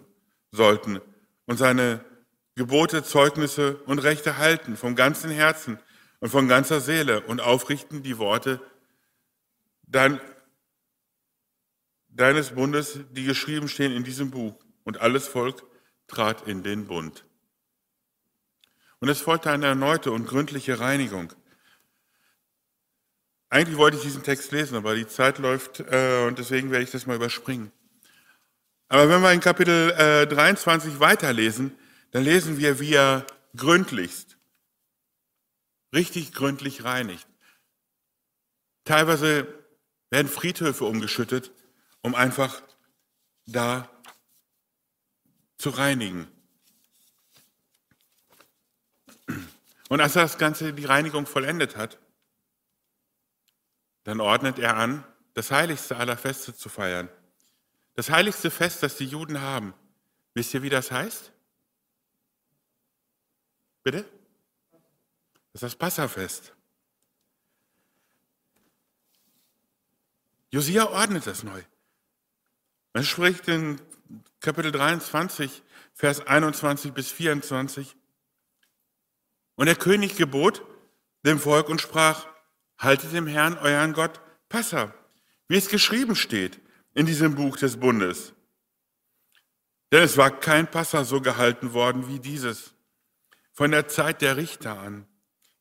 sollten 0.54 1.02
und 1.46 1.58
seine 1.58 2.06
Gebote, 2.56 3.04
Zeugnisse 3.04 3.76
und 3.86 4.00
Rechte 4.00 4.38
halten 4.38 4.78
vom 4.78 4.96
ganzen 4.96 5.30
Herzen 5.30 5.78
und 6.22 6.30
von 6.30 6.48
ganzer 6.48 6.80
Seele 6.80 7.20
und 7.20 7.42
aufrichten 7.42 8.02
die 8.02 8.18
Worte 8.18 8.62
dann 9.84 10.22
deines 12.08 12.52
Bundes, 12.52 13.02
die 13.12 13.26
geschrieben 13.26 13.68
stehen 13.68 13.92
in 13.92 14.06
diesem 14.06 14.32
Buch. 14.32 14.56
Und 14.86 15.02
alles 15.02 15.28
Volk 15.28 15.64
trat 16.08 16.48
in 16.48 16.64
den 16.64 16.88
Bund. 16.88 17.26
Und 19.00 19.10
es 19.10 19.20
folgte 19.20 19.52
eine 19.52 19.66
erneute 19.66 20.14
und 20.14 20.26
gründliche 20.26 20.80
Reinigung. 20.80 21.34
Eigentlich 23.50 23.78
wollte 23.78 23.98
ich 23.98 24.04
diesen 24.04 24.24
Text 24.24 24.52
lesen, 24.52 24.76
aber 24.76 24.96
die 24.96 25.08
Zeit 25.08 25.38
läuft 25.38 25.80
äh, 25.80 26.26
und 26.28 26.40
deswegen 26.40 26.72
werde 26.72 26.84
ich 26.84 26.92
das 26.92 27.06
mal 27.06 27.16
überspringen. 27.16 27.72
Aber 28.88 29.10
wenn 29.10 29.22
wir 29.22 29.32
in 29.32 29.40
Kapitel 29.40 29.92
äh, 29.92 30.28
23 30.28 31.00
weiterlesen, 31.00 31.78
dann 32.12 32.24
lesen 32.24 32.58
wir, 32.58 32.80
wie 32.80 32.94
er 32.94 33.26
gründlichst, 33.56 34.38
richtig 35.94 36.34
gründlich 36.34 36.84
reinigt. 36.84 37.28
Teilweise 38.84 39.48
werden 40.10 40.28
Friedhöfe 40.28 40.86
umgeschüttet, 40.86 41.52
um 42.02 42.14
einfach 42.14 42.62
da 43.48 43.90
zu 45.58 45.70
reinigen. 45.72 46.28
Und 49.90 50.02
als 50.02 50.16
er 50.16 50.24
das 50.24 50.38
Ganze, 50.38 50.74
die 50.74 50.86
Reinigung 50.86 51.26
vollendet 51.26 51.78
hat, 51.78 51.98
dann 54.06 54.22
ordnet 54.22 54.60
er 54.60 54.78
an, 54.78 55.04
das 55.34 55.52
heiligste 55.52 55.98
aller 55.98 56.16
Feste 56.16 56.56
zu 56.56 56.70
feiern. 56.70 57.10
Das 57.96 58.10
heiligste 58.10 58.50
Fest, 58.52 58.84
das 58.84 58.96
die 58.98 59.06
Juden 59.06 59.42
haben. 59.42 59.74
Wisst 60.34 60.54
ihr, 60.54 60.62
wie 60.62 60.70
das 60.70 60.92
heißt? 60.92 61.32
Bitte? 63.84 64.06
Das 65.52 65.62
ist 65.62 65.64
das 65.64 65.76
Passafest. 65.76 66.54
Josia 70.52 70.88
ordnet 70.88 71.26
das 71.26 71.44
neu. 71.44 71.62
Man 72.94 73.04
spricht 73.04 73.48
in 73.48 73.82
Kapitel 74.40 74.72
23, 74.72 75.64
Vers 75.94 76.26
21 76.26 76.94
bis 76.94 77.12
24. 77.12 77.96
Und 79.56 79.66
der 79.66 79.76
König 79.76 80.16
gebot 80.16 80.64
dem 81.24 81.40
Volk 81.40 81.70
und 81.70 81.82
sprach, 81.82 82.28
haltet 82.78 83.14
dem 83.14 83.28
Herrn, 83.28 83.58
euren 83.58 83.94
Gott, 83.94 84.22
Passa, 84.50 84.94
wie 85.48 85.58
es 85.58 85.70
geschrieben 85.70 86.16
steht 86.16 86.60
in 86.94 87.06
diesem 87.06 87.36
Buch 87.36 87.58
des 87.58 87.78
Bundes. 87.78 88.34
Denn 89.92 90.04
es 90.04 90.18
war 90.18 90.32
kein 90.32 90.70
Passa 90.70 91.04
so 91.04 91.22
gehalten 91.22 91.74
worden 91.74 92.08
wie 92.08 92.20
dieses. 92.20 92.74
Von 93.54 93.72
der 93.72 93.88
Zeit 93.88 94.22
der 94.22 94.38
Richter 94.38 94.80
an, 94.80 95.08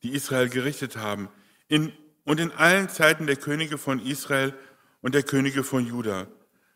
die 0.03 0.13
Israel 0.13 0.49
gerichtet 0.49 0.97
haben, 0.97 1.29
in, 1.69 1.93
und 2.25 2.41
in 2.41 2.53
allen 2.53 2.89
Zeiten 2.89 3.27
der 3.27 3.37
Könige 3.37 3.79
von 3.79 4.05
Israel 4.05 4.55
und 5.01 5.15
der 5.15 5.23
Könige 5.23 5.65
von 5.65 5.87
Juda 5.87 6.27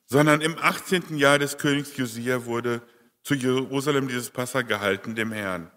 sondern 0.09 0.40
im 0.40 0.59
18. 0.59 1.18
Jahr 1.18 1.38
des 1.38 1.59
Königs 1.59 1.96
Josia 1.96 2.46
wurde 2.46 2.83
zu 3.22 3.35
Jerusalem 3.35 4.09
dieses 4.09 4.31
Passa 4.31 4.62
gehalten, 4.62 5.14
dem 5.14 5.33
Herrn. 5.33 5.70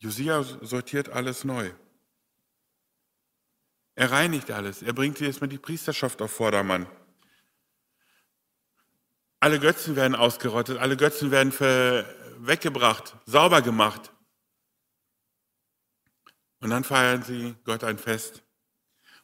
Josia 0.00 0.42
sortiert 0.42 1.10
alles 1.10 1.44
neu. 1.44 1.70
Er 3.94 4.10
reinigt 4.10 4.50
alles. 4.50 4.82
Er 4.82 4.94
bringt 4.94 5.20
jetzt 5.20 5.42
mal 5.42 5.46
die 5.46 5.58
Priesterschaft 5.58 6.22
auf 6.22 6.30
Vordermann. 6.32 6.86
Alle 9.40 9.60
Götzen 9.60 9.96
werden 9.96 10.14
ausgerottet, 10.14 10.78
alle 10.78 10.96
Götzen 10.96 11.30
werden 11.30 11.52
weggebracht, 12.38 13.16
sauber 13.26 13.62
gemacht. 13.62 14.12
Und 16.60 16.70
dann 16.70 16.84
feiern 16.84 17.22
sie 17.22 17.54
Gott 17.64 17.84
ein 17.84 17.98
Fest. 17.98 18.42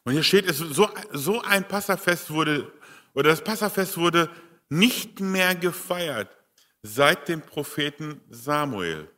Und 0.03 0.13
hier 0.13 0.23
steht 0.23 0.49
es, 0.49 0.57
so, 0.57 0.89
so 1.11 1.41
ein 1.41 1.67
Passafest 1.67 2.31
wurde, 2.31 2.71
oder 3.13 3.29
das 3.29 3.43
Passafest 3.43 3.97
wurde 3.97 4.29
nicht 4.69 5.19
mehr 5.19 5.55
gefeiert 5.55 6.35
seit 6.81 7.27
dem 7.27 7.41
Propheten 7.41 8.21
Samuel. 8.29 9.11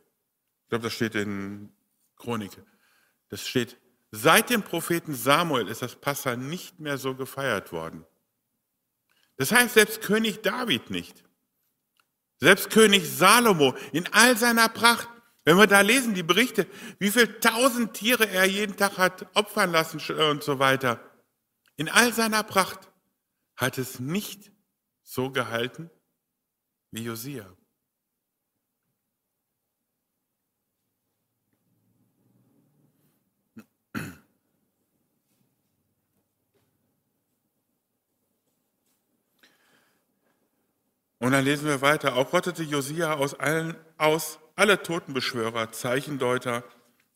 Ich 0.70 0.72
glaube, 0.72 0.84
das 0.84 0.92
steht 0.92 1.16
in 1.16 1.72
Chronik. 2.16 2.52
Das 3.28 3.46
steht, 3.46 3.76
seit 4.12 4.50
dem 4.50 4.62
Propheten 4.62 5.14
Samuel 5.14 5.68
ist 5.68 5.82
das 5.82 5.96
Passa 5.96 6.36
nicht 6.36 6.78
mehr 6.78 6.96
so 6.96 7.14
gefeiert 7.14 7.72
worden. 7.72 8.06
Das 9.36 9.50
heißt, 9.50 9.74
selbst 9.74 10.00
König 10.00 10.42
David 10.42 10.90
nicht. 10.90 11.24
Selbst 12.38 12.70
König 12.70 13.08
Salomo 13.10 13.74
in 13.92 14.06
all 14.12 14.36
seiner 14.36 14.68
Pracht 14.68 15.08
wenn 15.44 15.56
wir 15.56 15.66
da 15.66 15.80
lesen, 15.80 16.14
die 16.14 16.22
Berichte, 16.22 16.66
wie 16.98 17.10
viele 17.10 17.40
tausend 17.40 17.94
Tiere 17.94 18.28
er 18.28 18.44
jeden 18.44 18.76
Tag 18.76 18.98
hat 18.98 19.26
opfern 19.34 19.72
lassen 19.72 20.00
und 20.12 20.44
so 20.44 20.58
weiter, 20.58 21.00
in 21.76 21.88
all 21.88 22.12
seiner 22.12 22.42
Pracht, 22.42 22.90
hat 23.56 23.78
es 23.78 24.00
nicht 24.00 24.52
so 25.02 25.30
gehalten 25.30 25.90
wie 26.90 27.04
Josia. 27.04 27.46
Und 41.20 41.32
dann 41.32 41.44
lesen 41.44 41.68
wir 41.68 41.82
weiter. 41.82 42.16
Auch 42.16 42.32
rottete 42.32 42.62
Josia 42.62 43.14
aus 43.14 43.34
allen 43.34 43.76
aus 43.98 44.40
alle 44.56 44.82
Totenbeschwörer, 44.82 45.70
Zeichendeuter, 45.70 46.64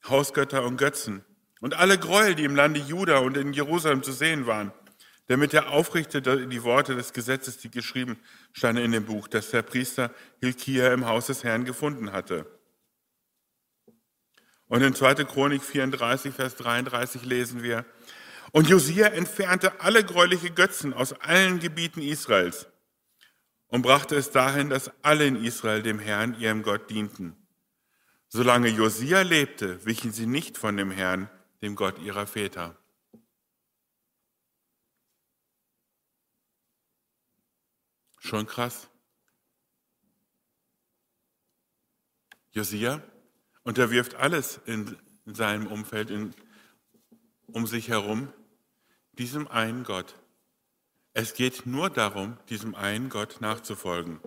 Hausgötter 0.06 0.64
und 0.64 0.76
Götzen 0.76 1.24
und 1.60 1.74
alle 1.74 1.98
Gräuel, 1.98 2.34
die 2.34 2.44
im 2.44 2.54
Lande 2.54 2.80
Juda 2.80 3.18
und 3.18 3.36
in 3.38 3.54
Jerusalem 3.54 4.02
zu 4.02 4.12
sehen 4.12 4.46
waren, 4.46 4.72
damit 5.28 5.54
er 5.54 5.70
aufrichtete 5.70 6.46
die 6.46 6.62
Worte 6.62 6.94
des 6.94 7.14
Gesetzes, 7.14 7.56
die 7.58 7.70
geschrieben 7.70 8.18
standen 8.52 8.82
in 8.82 8.92
dem 8.92 9.06
Buch, 9.06 9.26
das 9.26 9.50
der 9.50 9.62
Priester 9.62 10.10
Hilkia 10.40 10.92
im 10.92 11.06
Haus 11.06 11.26
des 11.26 11.42
Herrn 11.42 11.64
gefunden 11.64 12.12
hatte. 12.12 12.46
Und 14.66 14.82
in 14.82 14.94
2. 14.94 15.14
Chronik 15.24 15.62
34, 15.62 16.34
Vers 16.34 16.56
33 16.56 17.24
lesen 17.24 17.62
wir, 17.62 17.86
und 18.52 18.68
Josia 18.68 19.06
entfernte 19.08 19.80
alle 19.80 20.04
gräuliche 20.04 20.50
Götzen 20.50 20.92
aus 20.92 21.14
allen 21.20 21.58
Gebieten 21.58 22.02
Israels 22.02 22.66
und 23.74 23.82
brachte 23.82 24.14
es 24.14 24.30
dahin, 24.30 24.70
dass 24.70 24.92
alle 25.02 25.26
in 25.26 25.34
Israel 25.34 25.82
dem 25.82 25.98
Herrn, 25.98 26.38
ihrem 26.38 26.62
Gott, 26.62 26.90
dienten. 26.90 27.34
Solange 28.28 28.68
Josia 28.68 29.22
lebte, 29.22 29.84
wichen 29.84 30.12
sie 30.12 30.26
nicht 30.26 30.56
von 30.56 30.76
dem 30.76 30.92
Herrn, 30.92 31.28
dem 31.60 31.74
Gott 31.74 31.98
ihrer 31.98 32.28
Väter. 32.28 32.78
Schon 38.20 38.46
krass. 38.46 38.88
Josia 42.52 43.02
unterwirft 43.64 44.14
alles 44.14 44.60
in 44.66 44.96
seinem 45.26 45.66
Umfeld 45.66 46.10
in, 46.10 46.32
um 47.48 47.66
sich 47.66 47.88
herum 47.88 48.32
diesem 49.14 49.48
einen 49.48 49.82
Gott. 49.82 50.14
Es 51.16 51.34
geht 51.34 51.64
nur 51.64 51.90
darum, 51.90 52.36
diesem 52.48 52.74
einen 52.74 53.08
Gott 53.08 53.40
nachzufolgen. 53.40 54.18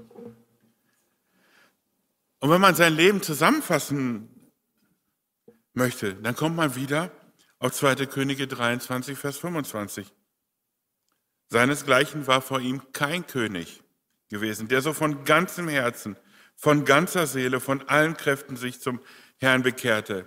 Und 2.40 2.50
wenn 2.50 2.62
man 2.62 2.76
sein 2.76 2.96
Leben 2.96 3.22
zusammenfassen 3.22 4.30
möchte, 5.74 6.16
dann 6.16 6.36
kommt 6.36 6.56
man 6.56 6.76
wieder 6.76 7.12
auf 7.60 7.74
2. 7.74 8.06
Könige 8.06 8.48
23, 8.48 9.18
Vers 9.18 9.38
25. 9.38 10.14
Seinesgleichen 11.50 12.26
war 12.26 12.42
vor 12.42 12.62
ihm 12.62 12.82
kein 12.94 13.28
König 13.28 13.84
gewesen, 14.30 14.70
der 14.70 14.82
so 14.82 14.94
von 14.94 15.26
ganzem 15.26 15.68
Herzen, 15.68 16.16
von 16.56 16.86
ganzer 16.86 17.28
Seele, 17.28 17.60
von 17.60 17.88
allen 17.90 18.16
Kräften 18.16 18.56
sich 18.56 18.80
zum 18.80 19.02
Herrn 19.40 19.62
bekehrte, 19.62 20.26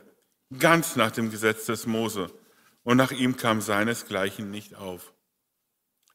ganz 0.58 0.94
nach 0.96 1.10
dem 1.10 1.30
Gesetz 1.30 1.64
des 1.64 1.86
Mose. 1.86 2.30
Und 2.82 2.98
nach 2.98 3.12
ihm 3.12 3.36
kam 3.38 3.62
seinesgleichen 3.62 4.50
nicht 4.50 4.74
auf. 4.74 5.12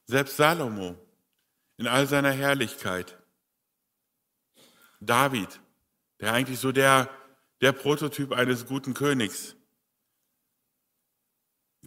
Selbst 0.08 0.38
Salomo 0.38 0.98
in 1.78 1.88
all 1.88 2.08
seiner 2.08 2.32
Herrlichkeit, 2.32 3.18
David, 5.02 5.60
der 6.20 6.34
eigentlich 6.34 6.60
so 6.60 6.72
der, 6.72 7.10
der 7.62 7.72
Prototyp 7.72 8.32
eines 8.32 8.66
guten 8.66 8.94
Königs, 8.94 9.56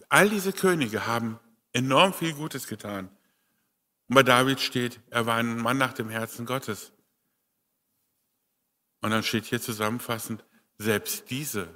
all 0.09 0.29
diese 0.29 0.53
Könige 0.53 1.07
haben 1.07 1.39
enorm 1.73 2.13
viel 2.13 2.35
Gutes 2.35 2.67
getan. 2.67 3.09
Und 4.09 4.15
bei 4.15 4.23
David 4.23 4.61
steht, 4.61 5.01
er 5.11 5.27
war 5.27 5.37
ein 5.37 5.59
Mann 5.59 5.79
nach 5.79 5.93
dem 5.93 6.09
Herzen 6.09 6.47
Gottes. 6.47 6.93
Und 9.01 9.11
dann 9.11 9.23
steht 9.23 9.45
hier 9.45 9.61
zusammenfassend, 9.61 10.45
selbst 10.79 11.31
diese 11.31 11.69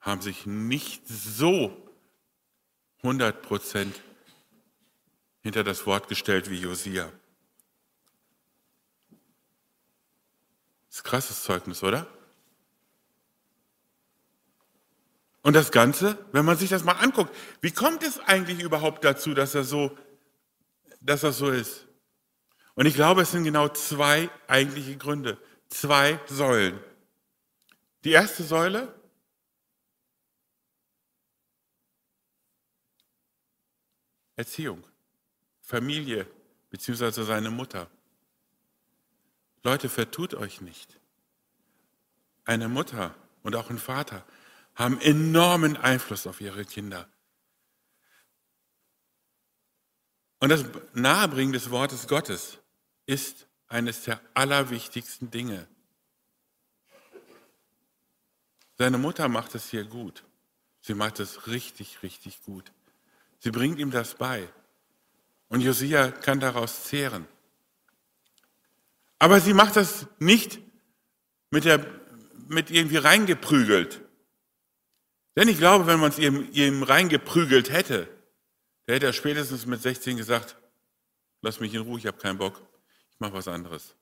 haben 0.00 0.20
sich 0.20 0.46
nicht 0.46 1.06
so 1.06 1.76
100 2.98 3.42
Prozent 3.42 4.00
hinter 5.42 5.64
das 5.64 5.86
Wort 5.86 6.08
gestellt 6.08 6.50
wie 6.50 6.60
Josia. 6.60 7.12
Das 10.88 10.98
ist 10.98 11.00
ein 11.00 11.10
krasses 11.10 11.42
Zeugnis, 11.42 11.82
oder? 11.82 12.06
Und 15.42 15.54
das 15.54 15.72
Ganze, 15.72 16.24
wenn 16.30 16.44
man 16.44 16.56
sich 16.56 16.70
das 16.70 16.84
mal 16.84 16.92
anguckt, 16.92 17.34
wie 17.60 17.72
kommt 17.72 18.02
es 18.04 18.20
eigentlich 18.20 18.60
überhaupt 18.60 19.04
dazu, 19.04 19.34
dass 19.34 19.54
er 19.54 19.64
so, 19.64 19.96
dass 21.00 21.22
das 21.22 21.38
so 21.38 21.50
ist? 21.50 21.86
Und 22.74 22.86
ich 22.86 22.94
glaube, 22.94 23.22
es 23.22 23.32
sind 23.32 23.44
genau 23.44 23.68
zwei 23.68 24.30
eigentliche 24.46 24.96
Gründe, 24.96 25.38
zwei 25.68 26.20
Säulen. 26.26 26.78
Die 28.04 28.12
erste 28.12 28.44
Säule, 28.44 28.94
Erziehung, 34.36 34.82
Familie 35.72 36.26
beziehungsweise 36.68 37.24
seine 37.24 37.50
Mutter. 37.50 37.90
Leute, 39.62 39.88
vertut 39.88 40.34
euch 40.34 40.60
nicht. 40.60 41.00
Eine 42.44 42.68
Mutter 42.68 43.14
und 43.42 43.56
auch 43.56 43.70
ein 43.70 43.78
Vater 43.78 44.22
haben 44.74 45.00
enormen 45.00 45.78
Einfluss 45.78 46.26
auf 46.26 46.42
ihre 46.42 46.66
Kinder. 46.66 47.08
Und 50.40 50.50
das 50.50 50.62
Nahebringen 50.92 51.54
des 51.54 51.70
Wortes 51.70 52.06
Gottes 52.06 52.58
ist 53.06 53.46
eines 53.68 54.04
der 54.04 54.20
allerwichtigsten 54.34 55.30
Dinge. 55.30 55.66
Seine 58.76 58.98
Mutter 58.98 59.26
macht 59.28 59.54
es 59.54 59.70
hier 59.70 59.84
gut. 59.84 60.22
Sie 60.82 60.92
macht 60.92 61.18
es 61.18 61.46
richtig, 61.46 62.02
richtig 62.02 62.42
gut. 62.42 62.72
Sie 63.38 63.50
bringt 63.50 63.78
ihm 63.78 63.90
das 63.90 64.16
bei. 64.16 64.50
Und 65.52 65.60
Josia 65.60 66.10
kann 66.10 66.40
daraus 66.40 66.84
zehren. 66.84 67.28
Aber 69.18 69.38
sie 69.38 69.52
macht 69.52 69.76
das 69.76 70.06
nicht 70.18 70.58
mit, 71.50 71.66
der, 71.66 71.86
mit 72.48 72.70
irgendwie 72.70 72.96
reingeprügelt. 72.96 74.00
Denn 75.36 75.48
ich 75.48 75.58
glaube, 75.58 75.86
wenn 75.86 76.00
man 76.00 76.10
es 76.10 76.18
ihm, 76.18 76.48
ihm 76.52 76.82
reingeprügelt 76.82 77.70
hätte, 77.70 78.08
der 78.86 78.94
hätte 78.94 79.04
er 79.04 79.12
spätestens 79.12 79.66
mit 79.66 79.82
16 79.82 80.16
gesagt, 80.16 80.56
lass 81.42 81.60
mich 81.60 81.74
in 81.74 81.82
Ruhe, 81.82 81.98
ich 81.98 82.06
habe 82.06 82.16
keinen 82.16 82.38
Bock, 82.38 82.58
ich 83.10 83.20
mache 83.20 83.34
was 83.34 83.46
anderes. 83.46 83.94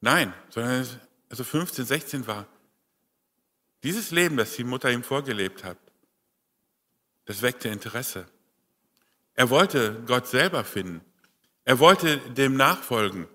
Nein, 0.00 0.32
sondern 0.48 0.86
also 1.28 1.44
15, 1.44 1.84
16 1.84 2.26
war, 2.26 2.46
dieses 3.82 4.12
Leben, 4.12 4.38
das 4.38 4.56
die 4.56 4.64
Mutter 4.64 4.90
ihm 4.90 5.02
vorgelebt 5.02 5.62
hat, 5.62 5.76
das 7.28 7.42
weckte 7.42 7.68
Interesse. 7.68 8.26
Er 9.34 9.50
wollte 9.50 10.02
Gott 10.06 10.26
selber 10.26 10.64
finden. 10.64 11.02
Er 11.66 11.78
wollte 11.78 12.16
dem 12.32 12.56
nachfolgen. 12.56 13.28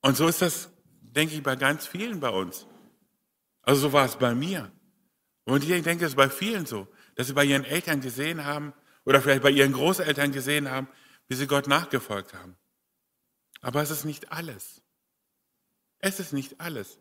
Und 0.00 0.16
so 0.16 0.26
ist 0.26 0.42
das, 0.42 0.68
denke 1.00 1.36
ich, 1.36 1.42
bei 1.44 1.54
ganz 1.54 1.86
vielen 1.86 2.18
bei 2.18 2.30
uns. 2.30 2.66
Also 3.62 3.82
so 3.82 3.92
war 3.92 4.06
es 4.06 4.16
bei 4.16 4.34
mir. 4.34 4.72
Und 5.44 5.62
ich 5.62 5.82
denke, 5.84 6.04
es 6.04 6.12
ist 6.12 6.16
bei 6.16 6.28
vielen 6.28 6.66
so, 6.66 6.88
dass 7.14 7.28
sie 7.28 7.34
bei 7.34 7.44
ihren 7.44 7.64
Eltern 7.64 8.00
gesehen 8.00 8.44
haben 8.44 8.72
oder 9.04 9.22
vielleicht 9.22 9.44
bei 9.44 9.50
ihren 9.50 9.72
Großeltern 9.72 10.32
gesehen 10.32 10.68
haben, 10.68 10.88
wie 11.28 11.36
sie 11.36 11.46
Gott 11.46 11.68
nachgefolgt 11.68 12.34
haben. 12.34 12.56
Aber 13.60 13.82
es 13.82 13.92
ist 13.92 14.04
nicht 14.04 14.32
alles. 14.32 14.82
Es 16.00 16.18
ist 16.18 16.32
nicht 16.32 16.60
alles. 16.60 16.98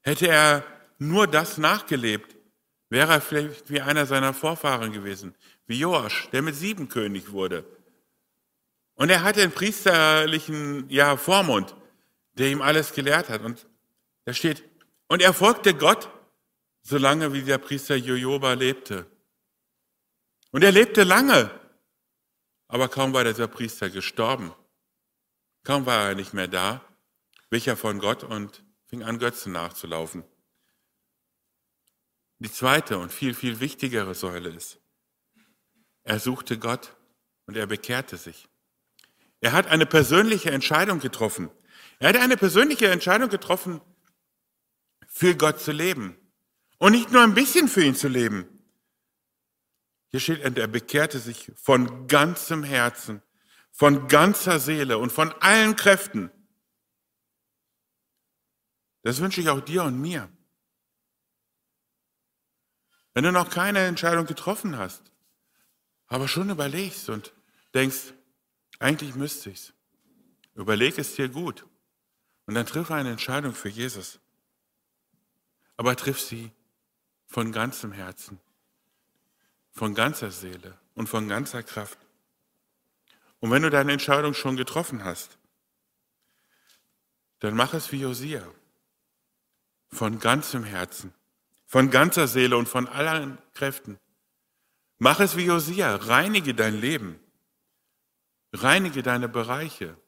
Hätte 0.00 0.28
er 0.28 0.64
nur 0.96 1.26
das 1.26 1.58
nachgelebt, 1.58 2.37
wäre 2.90 3.12
er 3.12 3.20
vielleicht 3.20 3.70
wie 3.70 3.80
einer 3.80 4.06
seiner 4.06 4.34
Vorfahren 4.34 4.92
gewesen, 4.92 5.34
wie 5.66 5.78
Joasch, 5.78 6.28
der 6.30 6.42
mit 6.42 6.54
sieben 6.54 6.88
König 6.88 7.32
wurde. 7.32 7.64
Und 8.94 9.10
er 9.10 9.22
hatte 9.22 9.42
einen 9.42 9.52
priesterlichen 9.52 10.88
ja, 10.90 11.16
Vormund, 11.16 11.74
der 12.32 12.48
ihm 12.48 12.62
alles 12.62 12.92
gelehrt 12.92 13.28
hat. 13.28 13.42
Und 13.42 13.66
da 14.24 14.32
steht, 14.32 14.64
und 15.06 15.22
er 15.22 15.32
folgte 15.32 15.74
Gott, 15.74 16.08
solange 16.82 17.32
wie 17.32 17.42
der 17.42 17.58
Priester 17.58 17.96
Jojoba 17.96 18.54
lebte. 18.54 19.06
Und 20.50 20.64
er 20.64 20.72
lebte 20.72 21.04
lange, 21.04 21.50
aber 22.66 22.88
kaum 22.88 23.12
war 23.12 23.24
dieser 23.24 23.48
Priester 23.48 23.90
gestorben. 23.90 24.54
Kaum 25.64 25.86
war 25.86 26.08
er 26.08 26.14
nicht 26.14 26.32
mehr 26.32 26.48
da, 26.48 26.82
wich 27.50 27.68
er 27.68 27.76
von 27.76 27.98
Gott 27.98 28.24
und 28.24 28.64
fing 28.86 29.02
an, 29.02 29.18
Götzen 29.18 29.52
nachzulaufen. 29.52 30.24
Die 32.38 32.50
zweite 32.50 32.98
und 32.98 33.12
viel, 33.12 33.34
viel 33.34 33.60
wichtigere 33.60 34.14
Säule 34.14 34.50
ist, 34.50 34.78
er 36.04 36.20
suchte 36.20 36.58
Gott 36.58 36.96
und 37.46 37.56
er 37.56 37.66
bekehrte 37.66 38.16
sich. 38.16 38.48
Er 39.40 39.52
hat 39.52 39.66
eine 39.66 39.86
persönliche 39.86 40.50
Entscheidung 40.50 41.00
getroffen. 41.00 41.50
Er 41.98 42.10
hat 42.10 42.16
eine 42.16 42.36
persönliche 42.36 42.88
Entscheidung 42.88 43.28
getroffen, 43.28 43.80
für 45.06 45.34
Gott 45.34 45.60
zu 45.60 45.72
leben. 45.72 46.16
Und 46.78 46.92
nicht 46.92 47.10
nur 47.10 47.22
ein 47.22 47.34
bisschen 47.34 47.68
für 47.68 47.82
ihn 47.82 47.96
zu 47.96 48.08
leben. 48.08 48.46
Hier 50.10 50.20
steht, 50.20 50.40
er 50.40 50.68
bekehrte 50.68 51.18
sich 51.18 51.52
von 51.56 52.06
ganzem 52.06 52.62
Herzen 52.62 53.22
von 53.78 54.08
ganzer 54.08 54.58
Seele 54.58 54.98
und 54.98 55.12
von 55.12 55.30
allen 55.34 55.76
Kräften. 55.76 56.32
Das 59.02 59.20
wünsche 59.20 59.40
ich 59.40 59.50
auch 59.50 59.60
dir 59.60 59.84
und 59.84 60.00
mir. 60.00 60.28
Wenn 63.18 63.24
du 63.24 63.32
noch 63.32 63.50
keine 63.50 63.84
Entscheidung 63.84 64.26
getroffen 64.26 64.78
hast, 64.78 65.02
aber 66.06 66.28
schon 66.28 66.50
überlegst 66.50 67.08
und 67.08 67.32
denkst, 67.74 68.12
eigentlich 68.78 69.16
müsste 69.16 69.50
ich's. 69.50 69.72
Überleg 70.54 70.96
es 70.98 71.16
dir 71.16 71.28
gut 71.28 71.66
und 72.46 72.54
dann 72.54 72.64
triff 72.64 72.92
eine 72.92 73.10
Entscheidung 73.10 73.56
für 73.56 73.70
Jesus. 73.70 74.20
aber 75.76 75.96
triff 75.96 76.20
sie 76.20 76.52
von 77.26 77.50
ganzem 77.50 77.90
Herzen, 77.90 78.38
von 79.72 79.96
ganzer 79.96 80.30
Seele 80.30 80.78
und 80.94 81.08
von 81.08 81.26
ganzer 81.26 81.64
Kraft. 81.64 81.98
Und 83.40 83.50
wenn 83.50 83.62
du 83.62 83.70
deine 83.70 83.94
Entscheidung 83.94 84.32
schon 84.32 84.56
getroffen 84.56 85.02
hast, 85.02 85.38
dann 87.40 87.56
mach 87.56 87.74
es 87.74 87.90
wie 87.90 88.02
Josia, 88.02 88.46
von 89.88 90.20
ganzem 90.20 90.62
Herzen, 90.62 91.12
von 91.68 91.90
ganzer 91.90 92.26
Seele 92.26 92.56
und 92.56 92.66
von 92.66 92.88
allen 92.88 93.36
Kräften. 93.52 94.00
Mach 94.96 95.20
es 95.20 95.36
wie 95.36 95.44
Josia, 95.44 95.94
reinige 95.96 96.54
dein 96.54 96.80
Leben, 96.80 97.20
reinige 98.52 99.02
deine 99.02 99.28
Bereiche, 99.28 100.00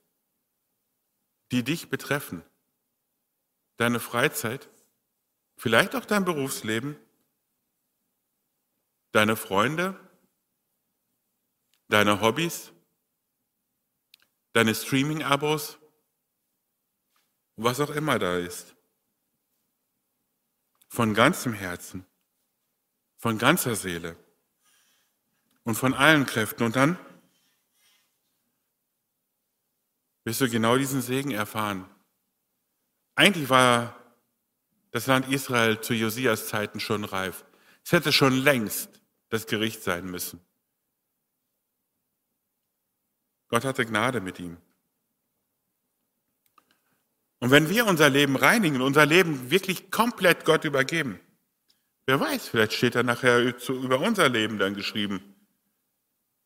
die 1.52 1.62
dich 1.62 1.90
betreffen, 1.90 2.42
deine 3.76 4.00
Freizeit, 4.00 4.70
vielleicht 5.58 5.94
auch 5.94 6.06
dein 6.06 6.24
Berufsleben, 6.24 6.96
deine 9.12 9.36
Freunde, 9.36 10.00
deine 11.88 12.22
Hobbys, 12.22 12.72
deine 14.54 14.74
Streaming-Abos, 14.74 15.78
was 17.56 17.80
auch 17.80 17.90
immer 17.90 18.18
da 18.18 18.38
ist. 18.38 18.74
Von 20.93 21.14
ganzem 21.14 21.53
Herzen, 21.53 22.05
von 23.16 23.38
ganzer 23.38 23.76
Seele 23.76 24.16
und 25.62 25.76
von 25.76 25.95
allen 25.95 26.26
Kräften. 26.26 26.64
Und 26.64 26.74
dann 26.74 26.99
wirst 30.24 30.41
du 30.41 30.51
genau 30.51 30.76
diesen 30.76 31.01
Segen 31.01 31.30
erfahren. 31.30 31.88
Eigentlich 33.14 33.49
war 33.49 33.97
das 34.91 35.07
Land 35.07 35.28
Israel 35.28 35.80
zu 35.80 35.95
Josias 35.95 36.49
Zeiten 36.49 36.80
schon 36.80 37.05
reif. 37.05 37.45
Es 37.84 37.93
hätte 37.93 38.12
schon 38.12 38.32
längst 38.32 39.01
das 39.28 39.47
Gericht 39.47 39.84
sein 39.84 40.07
müssen. 40.07 40.41
Gott 43.47 43.64
hatte 43.64 43.86
Gnade 43.86 44.20
mit 44.20 44.41
ihm. 44.41 44.57
Und 47.41 47.51
wenn 47.51 47.70
wir 47.70 47.86
unser 47.86 48.11
Leben 48.11 48.36
reinigen, 48.36 48.82
unser 48.82 49.07
Leben 49.07 49.51
wirklich 49.51 49.91
komplett 49.91 50.45
Gott 50.45 50.64
übergeben, 50.64 51.18
wer 52.07 52.20
weiß, 52.20 52.49
vielleicht 52.49 52.74
steht 52.74 52.95
da 52.95 53.03
nachher 53.03 53.41
über 53.68 54.01
unser 54.01 54.28
Leben 54.28 54.59
dann 54.59 54.74
geschrieben. 54.74 55.34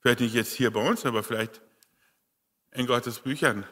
Vielleicht 0.01 0.20
nicht 0.20 0.34
jetzt 0.34 0.53
hier 0.53 0.70
bei 0.70 0.80
uns, 0.80 1.05
aber 1.05 1.22
vielleicht 1.22 1.61
in 2.72 2.86
Gottes 2.86 3.20
Büchern. 3.20 3.64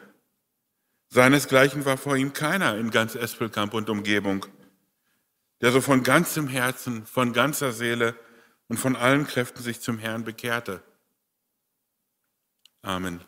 Seinesgleichen 1.10 1.84
war 1.84 1.96
vor 1.96 2.16
ihm 2.16 2.32
keiner 2.32 2.76
in 2.76 2.90
ganz 2.90 3.14
Espelkamp 3.14 3.74
und 3.74 3.90
Umgebung, 3.90 4.46
der 5.60 5.70
so 5.70 5.80
von 5.80 6.02
ganzem 6.02 6.48
Herzen, 6.48 7.06
von 7.06 7.32
ganzer 7.32 7.72
Seele 7.72 8.16
und 8.68 8.78
von 8.78 8.96
allen 8.96 9.26
Kräften 9.26 9.62
sich 9.62 9.80
zum 9.80 9.98
Herrn 9.98 10.24
bekehrte. 10.24 10.82
Amen. 12.80 13.20